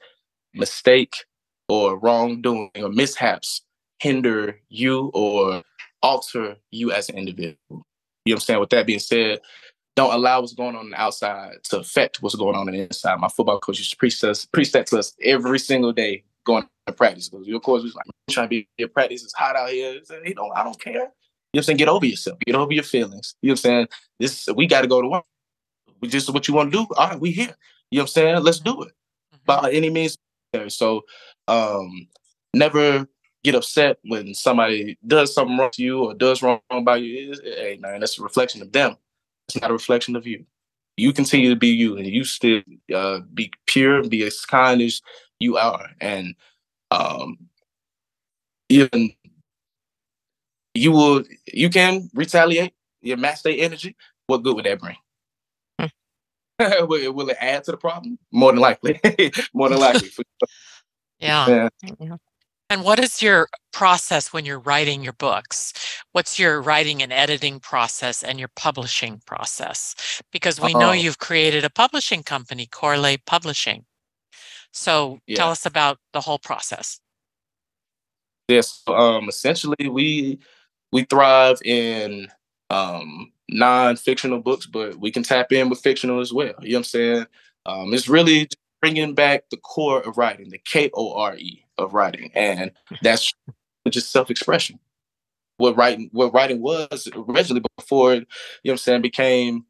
mistake 0.54 1.24
or 1.68 1.98
wrongdoing 1.98 2.70
or 2.76 2.88
mishaps 2.90 3.62
hinder 4.00 4.58
you 4.68 5.10
or 5.14 5.62
alter 6.02 6.56
you 6.70 6.92
as 6.92 7.08
an 7.08 7.18
individual. 7.18 7.56
You 7.70 7.76
know 7.76 7.82
what 8.24 8.34
I'm 8.34 8.40
saying? 8.40 8.60
With 8.60 8.70
that 8.70 8.86
being 8.86 8.98
said, 8.98 9.40
don't 9.96 10.14
allow 10.14 10.40
what's 10.40 10.54
going 10.54 10.74
on, 10.76 10.84
on 10.84 10.90
the 10.90 11.00
outside 11.00 11.56
to 11.64 11.80
affect 11.80 12.22
what's 12.22 12.34
going 12.34 12.54
on, 12.54 12.68
on 12.68 12.74
the 12.74 12.82
inside. 12.82 13.18
My 13.18 13.28
football 13.28 13.58
coach 13.58 13.78
used 13.78 13.90
to 13.90 13.96
preach 13.96 14.22
us, 14.24 14.46
preach 14.46 14.72
that 14.72 14.86
to 14.88 14.98
us 14.98 15.14
every 15.22 15.58
single 15.58 15.92
day 15.92 16.24
going 16.44 16.64
to 16.86 16.92
practice. 16.92 17.28
Because 17.28 17.48
of 17.48 17.62
course, 17.62 17.82
was 17.82 17.94
like 17.94 18.06
trying 18.30 18.46
to 18.46 18.48
be 18.48 18.68
at 18.82 18.92
practice. 18.92 19.24
It's 19.24 19.34
hot 19.34 19.56
out 19.56 19.70
here. 19.70 20.00
He 20.24 20.34
don't, 20.34 20.52
I 20.56 20.64
don't 20.64 20.80
care. 20.80 20.92
You 20.92 21.00
know 21.00 21.08
what 21.52 21.58
I'm 21.58 21.62
saying? 21.64 21.76
Get 21.78 21.88
over 21.88 22.06
yourself. 22.06 22.38
Get 22.46 22.54
over 22.54 22.72
your 22.72 22.84
feelings. 22.84 23.34
You 23.42 23.48
know 23.48 23.52
what 23.52 23.58
I'm 23.58 23.62
saying? 23.62 23.88
This 24.20 24.48
we 24.54 24.66
got 24.66 24.82
to 24.82 24.86
go 24.86 25.02
to 25.02 25.08
work. 25.08 25.24
We 26.00 26.08
just 26.08 26.32
what 26.32 26.48
you 26.48 26.54
want 26.54 26.72
to 26.72 26.78
do. 26.78 26.94
All 26.94 27.08
right, 27.08 27.20
we 27.20 27.32
here. 27.32 27.56
You 27.90 27.98
know 27.98 28.02
what 28.02 28.10
I'm 28.10 28.12
saying? 28.12 28.42
Let's 28.42 28.60
do 28.60 28.82
it 28.82 28.92
mm-hmm. 29.34 29.44
by 29.44 29.70
any 29.72 29.90
means. 29.90 30.16
So, 30.68 31.02
um, 31.48 32.08
never 32.54 33.06
get 33.42 33.54
upset 33.54 33.98
when 34.04 34.34
somebody 34.34 34.98
does 35.06 35.34
something 35.34 35.56
wrong 35.56 35.70
to 35.72 35.82
you 35.82 36.04
or 36.04 36.14
does 36.14 36.42
wrong 36.42 36.60
by 36.84 36.96
you. 36.96 37.34
Hey 37.42 37.78
man, 37.80 38.00
that's 38.00 38.18
a 38.18 38.22
reflection 38.22 38.62
of 38.62 38.72
them. 38.72 38.96
It's 39.48 39.60
not 39.60 39.70
a 39.70 39.74
reflection 39.74 40.16
of 40.16 40.26
you. 40.26 40.44
You 40.96 41.12
continue 41.12 41.48
to 41.50 41.56
be 41.56 41.68
you, 41.68 41.96
and 41.96 42.06
you 42.06 42.24
still 42.24 42.62
uh, 42.94 43.20
be 43.32 43.52
pure, 43.66 44.06
be 44.06 44.24
as 44.24 44.44
kind 44.44 44.82
as 44.82 45.00
you 45.38 45.56
are, 45.56 45.88
and 46.00 46.34
um, 46.90 47.38
even 48.68 49.12
you 50.74 50.92
will. 50.92 51.24
You 51.46 51.70
can 51.70 52.10
retaliate. 52.14 52.74
You 53.00 53.16
match 53.16 53.42
their 53.42 53.54
energy. 53.56 53.96
What 54.26 54.42
good 54.42 54.54
would 54.56 54.66
that 54.66 54.78
bring? 54.78 54.96
Hmm. 55.80 55.86
will, 56.86 57.12
will, 57.12 57.30
it 57.30 57.38
add 57.40 57.64
to 57.64 57.70
the 57.70 57.78
problem? 57.78 58.18
More 58.30 58.52
than 58.52 58.60
likely. 58.60 59.00
More 59.54 59.70
than 59.70 59.80
likely. 59.80 60.10
yeah. 61.18 61.68
yeah. 61.98 62.16
And 62.70 62.84
what 62.84 63.00
is 63.00 63.20
your 63.20 63.48
process 63.72 64.32
when 64.32 64.44
you're 64.44 64.60
writing 64.60 65.02
your 65.02 65.12
books? 65.14 65.72
What's 66.12 66.38
your 66.38 66.62
writing 66.62 67.02
and 67.02 67.12
editing 67.12 67.58
process 67.58 68.22
and 68.22 68.38
your 68.38 68.50
publishing 68.54 69.20
process? 69.26 70.22
Because 70.32 70.60
we 70.60 70.72
know 70.72 70.92
you've 70.92 71.18
created 71.18 71.64
a 71.64 71.70
publishing 71.70 72.22
company, 72.22 72.68
Korleh 72.68 73.18
Publishing. 73.26 73.84
So 74.72 75.18
yeah. 75.26 75.36
tell 75.36 75.50
us 75.50 75.66
about 75.66 75.98
the 76.12 76.20
whole 76.20 76.38
process. 76.38 77.00
Yes, 78.46 78.82
um, 78.86 79.28
essentially 79.28 79.88
we 79.88 80.38
we 80.92 81.02
thrive 81.04 81.58
in 81.64 82.28
um, 82.70 83.32
non-fictional 83.48 84.40
books, 84.40 84.66
but 84.66 84.96
we 84.96 85.10
can 85.10 85.24
tap 85.24 85.50
in 85.52 85.70
with 85.70 85.80
fictional 85.80 86.20
as 86.20 86.32
well. 86.32 86.54
You 86.60 86.70
know 86.70 86.74
what 86.74 86.78
I'm 86.78 86.84
saying? 86.84 87.26
Um, 87.66 87.94
it's 87.94 88.08
really 88.08 88.48
bringing 88.80 89.14
back 89.14 89.44
the 89.50 89.56
core 89.56 90.00
of 90.06 90.18
writing, 90.18 90.50
the 90.50 90.58
K 90.58 90.88
O 90.94 91.14
R 91.14 91.36
E 91.36 91.64
of 91.80 91.94
writing, 91.94 92.30
and 92.34 92.72
that's 93.02 93.32
just 93.88 94.12
self-expression. 94.12 94.78
What 95.56 95.76
writing, 95.76 96.08
what 96.12 96.32
writing 96.32 96.62
was 96.62 97.08
originally 97.14 97.62
before, 97.76 98.14
you 98.14 98.20
know, 98.20 98.26
what 98.64 98.72
I'm 98.72 98.78
saying, 98.78 99.02
became 99.02 99.66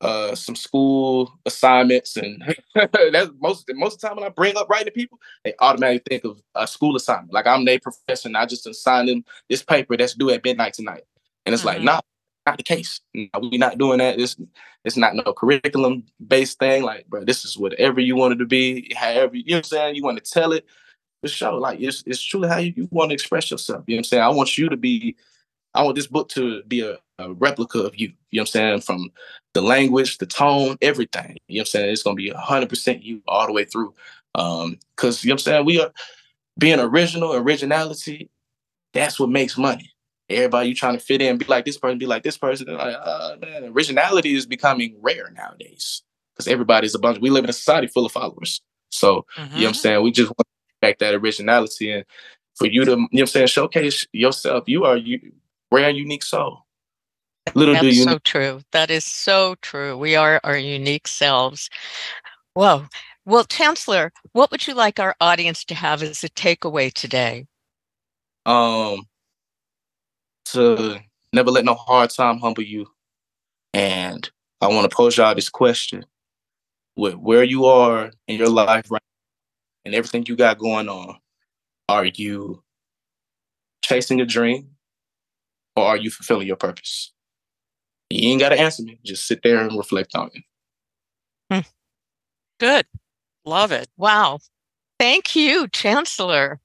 uh, 0.00 0.34
some 0.34 0.54
school 0.54 1.32
assignments, 1.44 2.16
and 2.16 2.42
that's 2.74 3.30
most 3.40 3.68
most 3.74 3.94
of 3.94 4.00
the 4.00 4.08
time 4.08 4.16
when 4.16 4.24
I 4.24 4.28
bring 4.28 4.56
up 4.56 4.68
writing 4.68 4.86
to 4.86 4.92
people, 4.92 5.18
they 5.44 5.54
automatically 5.58 6.04
think 6.08 6.24
of 6.24 6.40
a 6.54 6.66
school 6.66 6.96
assignment. 6.96 7.32
Like 7.32 7.46
I'm 7.46 7.64
their 7.64 7.80
professor, 7.80 8.28
and 8.28 8.36
I 8.36 8.46
just 8.46 8.66
assign 8.66 9.06
them 9.06 9.24
this 9.48 9.62
paper 9.62 9.96
that's 9.96 10.14
due 10.14 10.30
at 10.30 10.44
midnight 10.44 10.74
tonight, 10.74 11.02
and 11.44 11.52
it's 11.52 11.64
mm-hmm. 11.64 11.78
like, 11.78 11.82
nah, 11.82 12.00
not 12.46 12.56
the 12.56 12.62
case. 12.62 13.00
we're 13.14 13.58
not 13.58 13.78
doing 13.78 13.98
that. 13.98 14.16
This 14.16 14.36
it's 14.84 14.96
not 14.96 15.14
no 15.14 15.32
curriculum 15.32 16.04
based 16.26 16.58
thing. 16.58 16.84
Like, 16.84 17.06
bro, 17.08 17.24
this 17.24 17.44
is 17.44 17.58
whatever 17.58 18.00
you 18.00 18.16
wanted 18.16 18.38
to 18.38 18.46
be, 18.46 18.92
however 18.96 19.36
you 19.36 19.44
know 19.50 19.56
what 19.56 19.58
I'm 19.58 19.64
saying. 19.64 19.94
You 19.96 20.04
want 20.04 20.22
to 20.22 20.30
tell 20.30 20.52
it 20.52 20.64
for 21.20 21.28
sure. 21.28 21.54
Like 21.54 21.80
it's 21.80 22.02
it's 22.06 22.22
truly 22.22 22.48
how 22.48 22.58
you, 22.58 22.72
you 22.76 22.88
want 22.90 23.10
to 23.10 23.14
express 23.14 23.50
yourself. 23.50 23.84
You 23.86 23.94
know 23.94 23.98
what 23.98 24.00
I'm 24.00 24.04
saying? 24.04 24.22
I 24.22 24.28
want 24.28 24.58
you 24.58 24.68
to 24.68 24.76
be 24.76 25.16
I 25.74 25.82
want 25.82 25.96
this 25.96 26.06
book 26.06 26.28
to 26.30 26.62
be 26.64 26.80
a, 26.80 26.98
a, 27.18 27.32
replica 27.32 27.80
of 27.80 27.96
you. 27.96 28.12
You 28.30 28.38
know 28.38 28.42
what 28.42 28.48
I'm 28.48 28.52
saying? 28.52 28.80
From 28.82 29.10
the 29.54 29.62
language, 29.62 30.18
the 30.18 30.26
tone, 30.26 30.76
everything. 30.82 31.36
You 31.48 31.58
know 31.58 31.60
what 31.60 31.62
I'm 31.62 31.66
saying? 31.66 31.90
It's 31.90 32.02
gonna 32.02 32.16
be 32.16 32.30
hundred 32.30 32.68
percent 32.68 33.02
you 33.02 33.22
all 33.28 33.46
the 33.46 33.52
way 33.52 33.64
through. 33.64 33.94
Um, 34.34 34.78
cause 34.96 35.24
you 35.24 35.28
know 35.28 35.34
what 35.34 35.40
I'm 35.40 35.44
saying, 35.44 35.64
we 35.66 35.80
are 35.80 35.92
being 36.58 36.80
original, 36.80 37.34
originality, 37.34 38.30
that's 38.92 39.18
what 39.18 39.30
makes 39.30 39.56
money. 39.56 39.90
Everybody 40.28 40.68
you 40.68 40.74
trying 40.74 40.94
to 40.94 41.02
fit 41.02 41.22
in, 41.22 41.38
be 41.38 41.46
like 41.46 41.64
this 41.64 41.78
person, 41.78 41.98
be 41.98 42.06
like 42.06 42.22
this 42.22 42.36
person. 42.36 42.66
Like, 42.66 42.96
uh, 43.00 43.36
man, 43.40 43.64
originality 43.64 44.34
is 44.34 44.44
becoming 44.44 44.96
rare 45.00 45.30
nowadays. 45.30 46.02
Because 46.34 46.48
everybody's 46.48 46.94
a 46.94 46.98
bunch. 46.98 47.18
We 47.20 47.30
live 47.30 47.44
in 47.44 47.50
a 47.50 47.54
society 47.54 47.86
full 47.86 48.04
of 48.04 48.12
followers. 48.12 48.60
So, 48.90 49.24
mm-hmm. 49.36 49.40
you 49.40 49.46
know 49.46 49.48
what 49.48 49.56
I'm 49.56 49.62
mm-hmm. 49.62 49.74
saying? 49.74 50.02
We 50.02 50.10
just 50.10 50.28
want 50.30 50.46
back 50.80 50.98
that 50.98 51.14
originality 51.14 51.90
and 51.90 52.04
for 52.56 52.66
you 52.66 52.84
to, 52.84 52.90
you 52.92 52.96
know 52.96 53.08
what 53.10 53.20
I'm 53.20 53.26
saying, 53.26 53.46
showcase 53.48 54.06
yourself. 54.12 54.64
You 54.66 54.84
are 54.84 54.96
you 54.96 55.32
rare, 55.70 55.90
unique 55.90 56.24
soul. 56.24 56.64
Little 57.54 57.74
That's 57.74 57.82
do 57.82 57.88
you 57.88 58.04
so 58.04 58.10
know. 58.12 58.18
true. 58.24 58.60
That 58.72 58.90
is 58.90 59.04
so 59.04 59.54
true. 59.62 59.96
We 59.96 60.16
are 60.16 60.40
our 60.44 60.58
unique 60.58 61.08
selves. 61.08 61.70
Whoa. 62.54 62.86
Well, 63.24 63.44
Chancellor, 63.44 64.12
what 64.32 64.50
would 64.50 64.66
you 64.66 64.74
like 64.74 64.98
our 64.98 65.14
audience 65.20 65.64
to 65.66 65.74
have 65.74 66.02
as 66.02 66.24
a 66.24 66.28
takeaway 66.30 66.92
today? 66.92 67.46
Um, 68.46 69.02
to 70.46 70.98
never 71.32 71.50
let 71.50 71.64
no 71.64 71.74
hard 71.74 72.10
time 72.10 72.38
humble 72.38 72.62
you. 72.62 72.86
And 73.74 74.28
I 74.60 74.68
want 74.68 74.90
to 74.90 74.96
pose 74.96 75.16
y'all 75.16 75.34
this 75.34 75.50
question: 75.50 76.06
with 76.96 77.14
where 77.14 77.44
you 77.44 77.66
are 77.66 78.10
in 78.26 78.38
your 78.38 78.48
life 78.48 78.90
right 78.90 78.97
and 79.88 79.94
everything 79.94 80.26
you 80.28 80.36
got 80.36 80.58
going 80.58 80.86
on, 80.86 81.16
are 81.88 82.04
you 82.04 82.62
chasing 83.82 84.20
a 84.20 84.26
dream 84.26 84.68
or 85.76 85.84
are 85.86 85.96
you 85.96 86.10
fulfilling 86.10 86.46
your 86.46 86.56
purpose? 86.56 87.10
You 88.10 88.28
ain't 88.28 88.40
got 88.40 88.50
to 88.50 88.60
answer 88.60 88.82
me. 88.82 89.00
Just 89.02 89.26
sit 89.26 89.40
there 89.42 89.60
and 89.60 89.76
reflect 89.78 90.14
on 90.14 90.30
it. 90.34 90.44
Hmm. 91.50 91.68
Good. 92.60 92.84
Love 93.46 93.72
it. 93.72 93.88
Wow. 93.96 94.40
Thank 94.98 95.34
you, 95.34 95.68
Chancellor. 95.68 96.60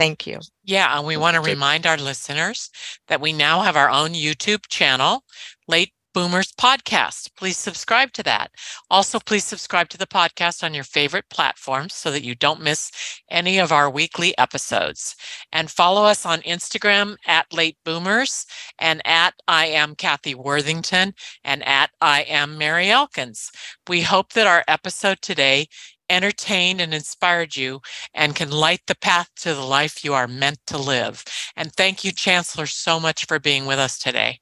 Thank 0.02 0.26
you. 0.26 0.40
Yeah, 0.64 0.98
and 0.98 1.06
we 1.06 1.16
want 1.16 1.36
to 1.36 1.42
remind 1.42 1.86
our 1.86 1.96
listeners 1.96 2.72
that 3.08 3.22
we 3.22 3.32
now 3.32 3.62
have 3.62 3.76
our 3.76 3.92
own 3.92 4.14
YouTube 4.14 4.68
channel, 4.68 5.24
Late 5.68 5.92
Boomers 6.16 6.52
Podcast. 6.54 7.30
Please 7.38 7.60
subscribe 7.60 8.12
to 8.14 8.24
that. 8.24 8.50
Also, 8.90 9.20
please 9.20 9.46
subscribe 9.46 9.90
to 9.90 10.00
the 10.00 10.08
podcast 10.08 10.64
on 10.64 10.74
your 10.74 10.86
favorite 10.86 11.26
platforms 11.30 11.94
so 11.94 12.10
that 12.10 12.24
you 12.24 12.34
don't 12.34 12.64
miss 12.64 12.92
any 13.30 13.60
of 13.60 13.72
our 13.72 13.92
weekly 13.92 14.36
episodes. 14.40 15.16
And 15.52 15.70
follow 15.70 16.04
us 16.04 16.26
on 16.26 16.42
Instagram 16.42 17.18
at 17.28 17.54
Late 17.54 17.78
Boomers 17.86 18.48
and 18.80 19.04
at 19.06 19.36
I 19.48 19.68
am 19.68 19.94
Kathy 19.94 20.34
Worthington 20.34 21.14
and 21.44 21.64
at 21.68 21.92
I 22.02 22.24
am 22.24 22.58
Mary 22.58 22.90
Elkins. 22.90 23.52
We 23.88 24.02
hope 24.02 24.34
that 24.34 24.48
our 24.48 24.64
episode 24.68 25.22
today 25.22 25.68
entertained 26.12 26.82
and 26.82 26.94
inspired 26.94 27.56
you 27.56 27.82
and 28.14 28.36
can 28.36 28.52
light 28.52 28.82
the 28.86 28.96
path 28.96 29.30
to 29.38 29.54
the 29.54 29.62
life 29.62 30.04
you 30.04 30.14
are 30.14 30.28
meant 30.28 30.60
to 30.68 30.78
live. 30.78 31.24
And 31.56 31.72
thank 31.72 32.04
you, 32.04 32.12
Chancellor, 32.12 32.66
so 32.66 33.00
much 33.00 33.26
for 33.26 33.40
being 33.40 33.66
with 33.66 33.80
us 33.80 33.98
today. 33.98 34.40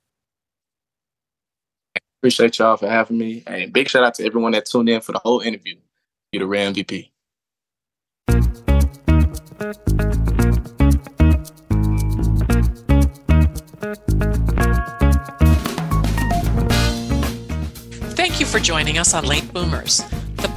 Appreciate 2.19 2.58
y'all 2.60 2.75
for 2.75 2.89
having 2.89 3.17
me. 3.17 3.43
And 3.47 3.71
big 3.71 3.88
shout 3.88 4.03
out 4.03 4.15
to 4.15 4.25
everyone 4.25 4.51
that 4.53 4.65
tuned 4.65 4.89
in 4.89 4.99
for 4.99 5.13
the 5.13 5.19
whole 5.19 5.39
interview. 5.39 5.75
You're 6.32 6.41
the 6.41 6.47
rare 6.47 6.71
MVP. 6.71 7.12
Thank 18.15 18.39
you 18.39 18.45
for 18.45 18.60
joining 18.60 18.97
us 18.97 19.13
on 19.13 19.23
Late 19.25 19.51
Boomers 19.53 20.01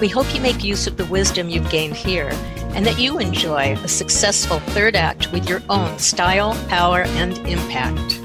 We 0.00 0.08
hope 0.08 0.34
you 0.34 0.40
make 0.40 0.64
use 0.64 0.86
of 0.86 0.96
the 0.96 1.06
wisdom 1.06 1.48
you've 1.48 1.70
gained 1.70 1.96
here 1.96 2.30
and 2.74 2.84
that 2.86 2.98
you 2.98 3.18
enjoy 3.18 3.74
a 3.74 3.88
successful 3.88 4.58
third 4.58 4.96
act 4.96 5.30
with 5.32 5.48
your 5.48 5.62
own 5.68 5.98
style, 5.98 6.54
power, 6.68 7.02
and 7.02 7.38
impact. 7.46 8.23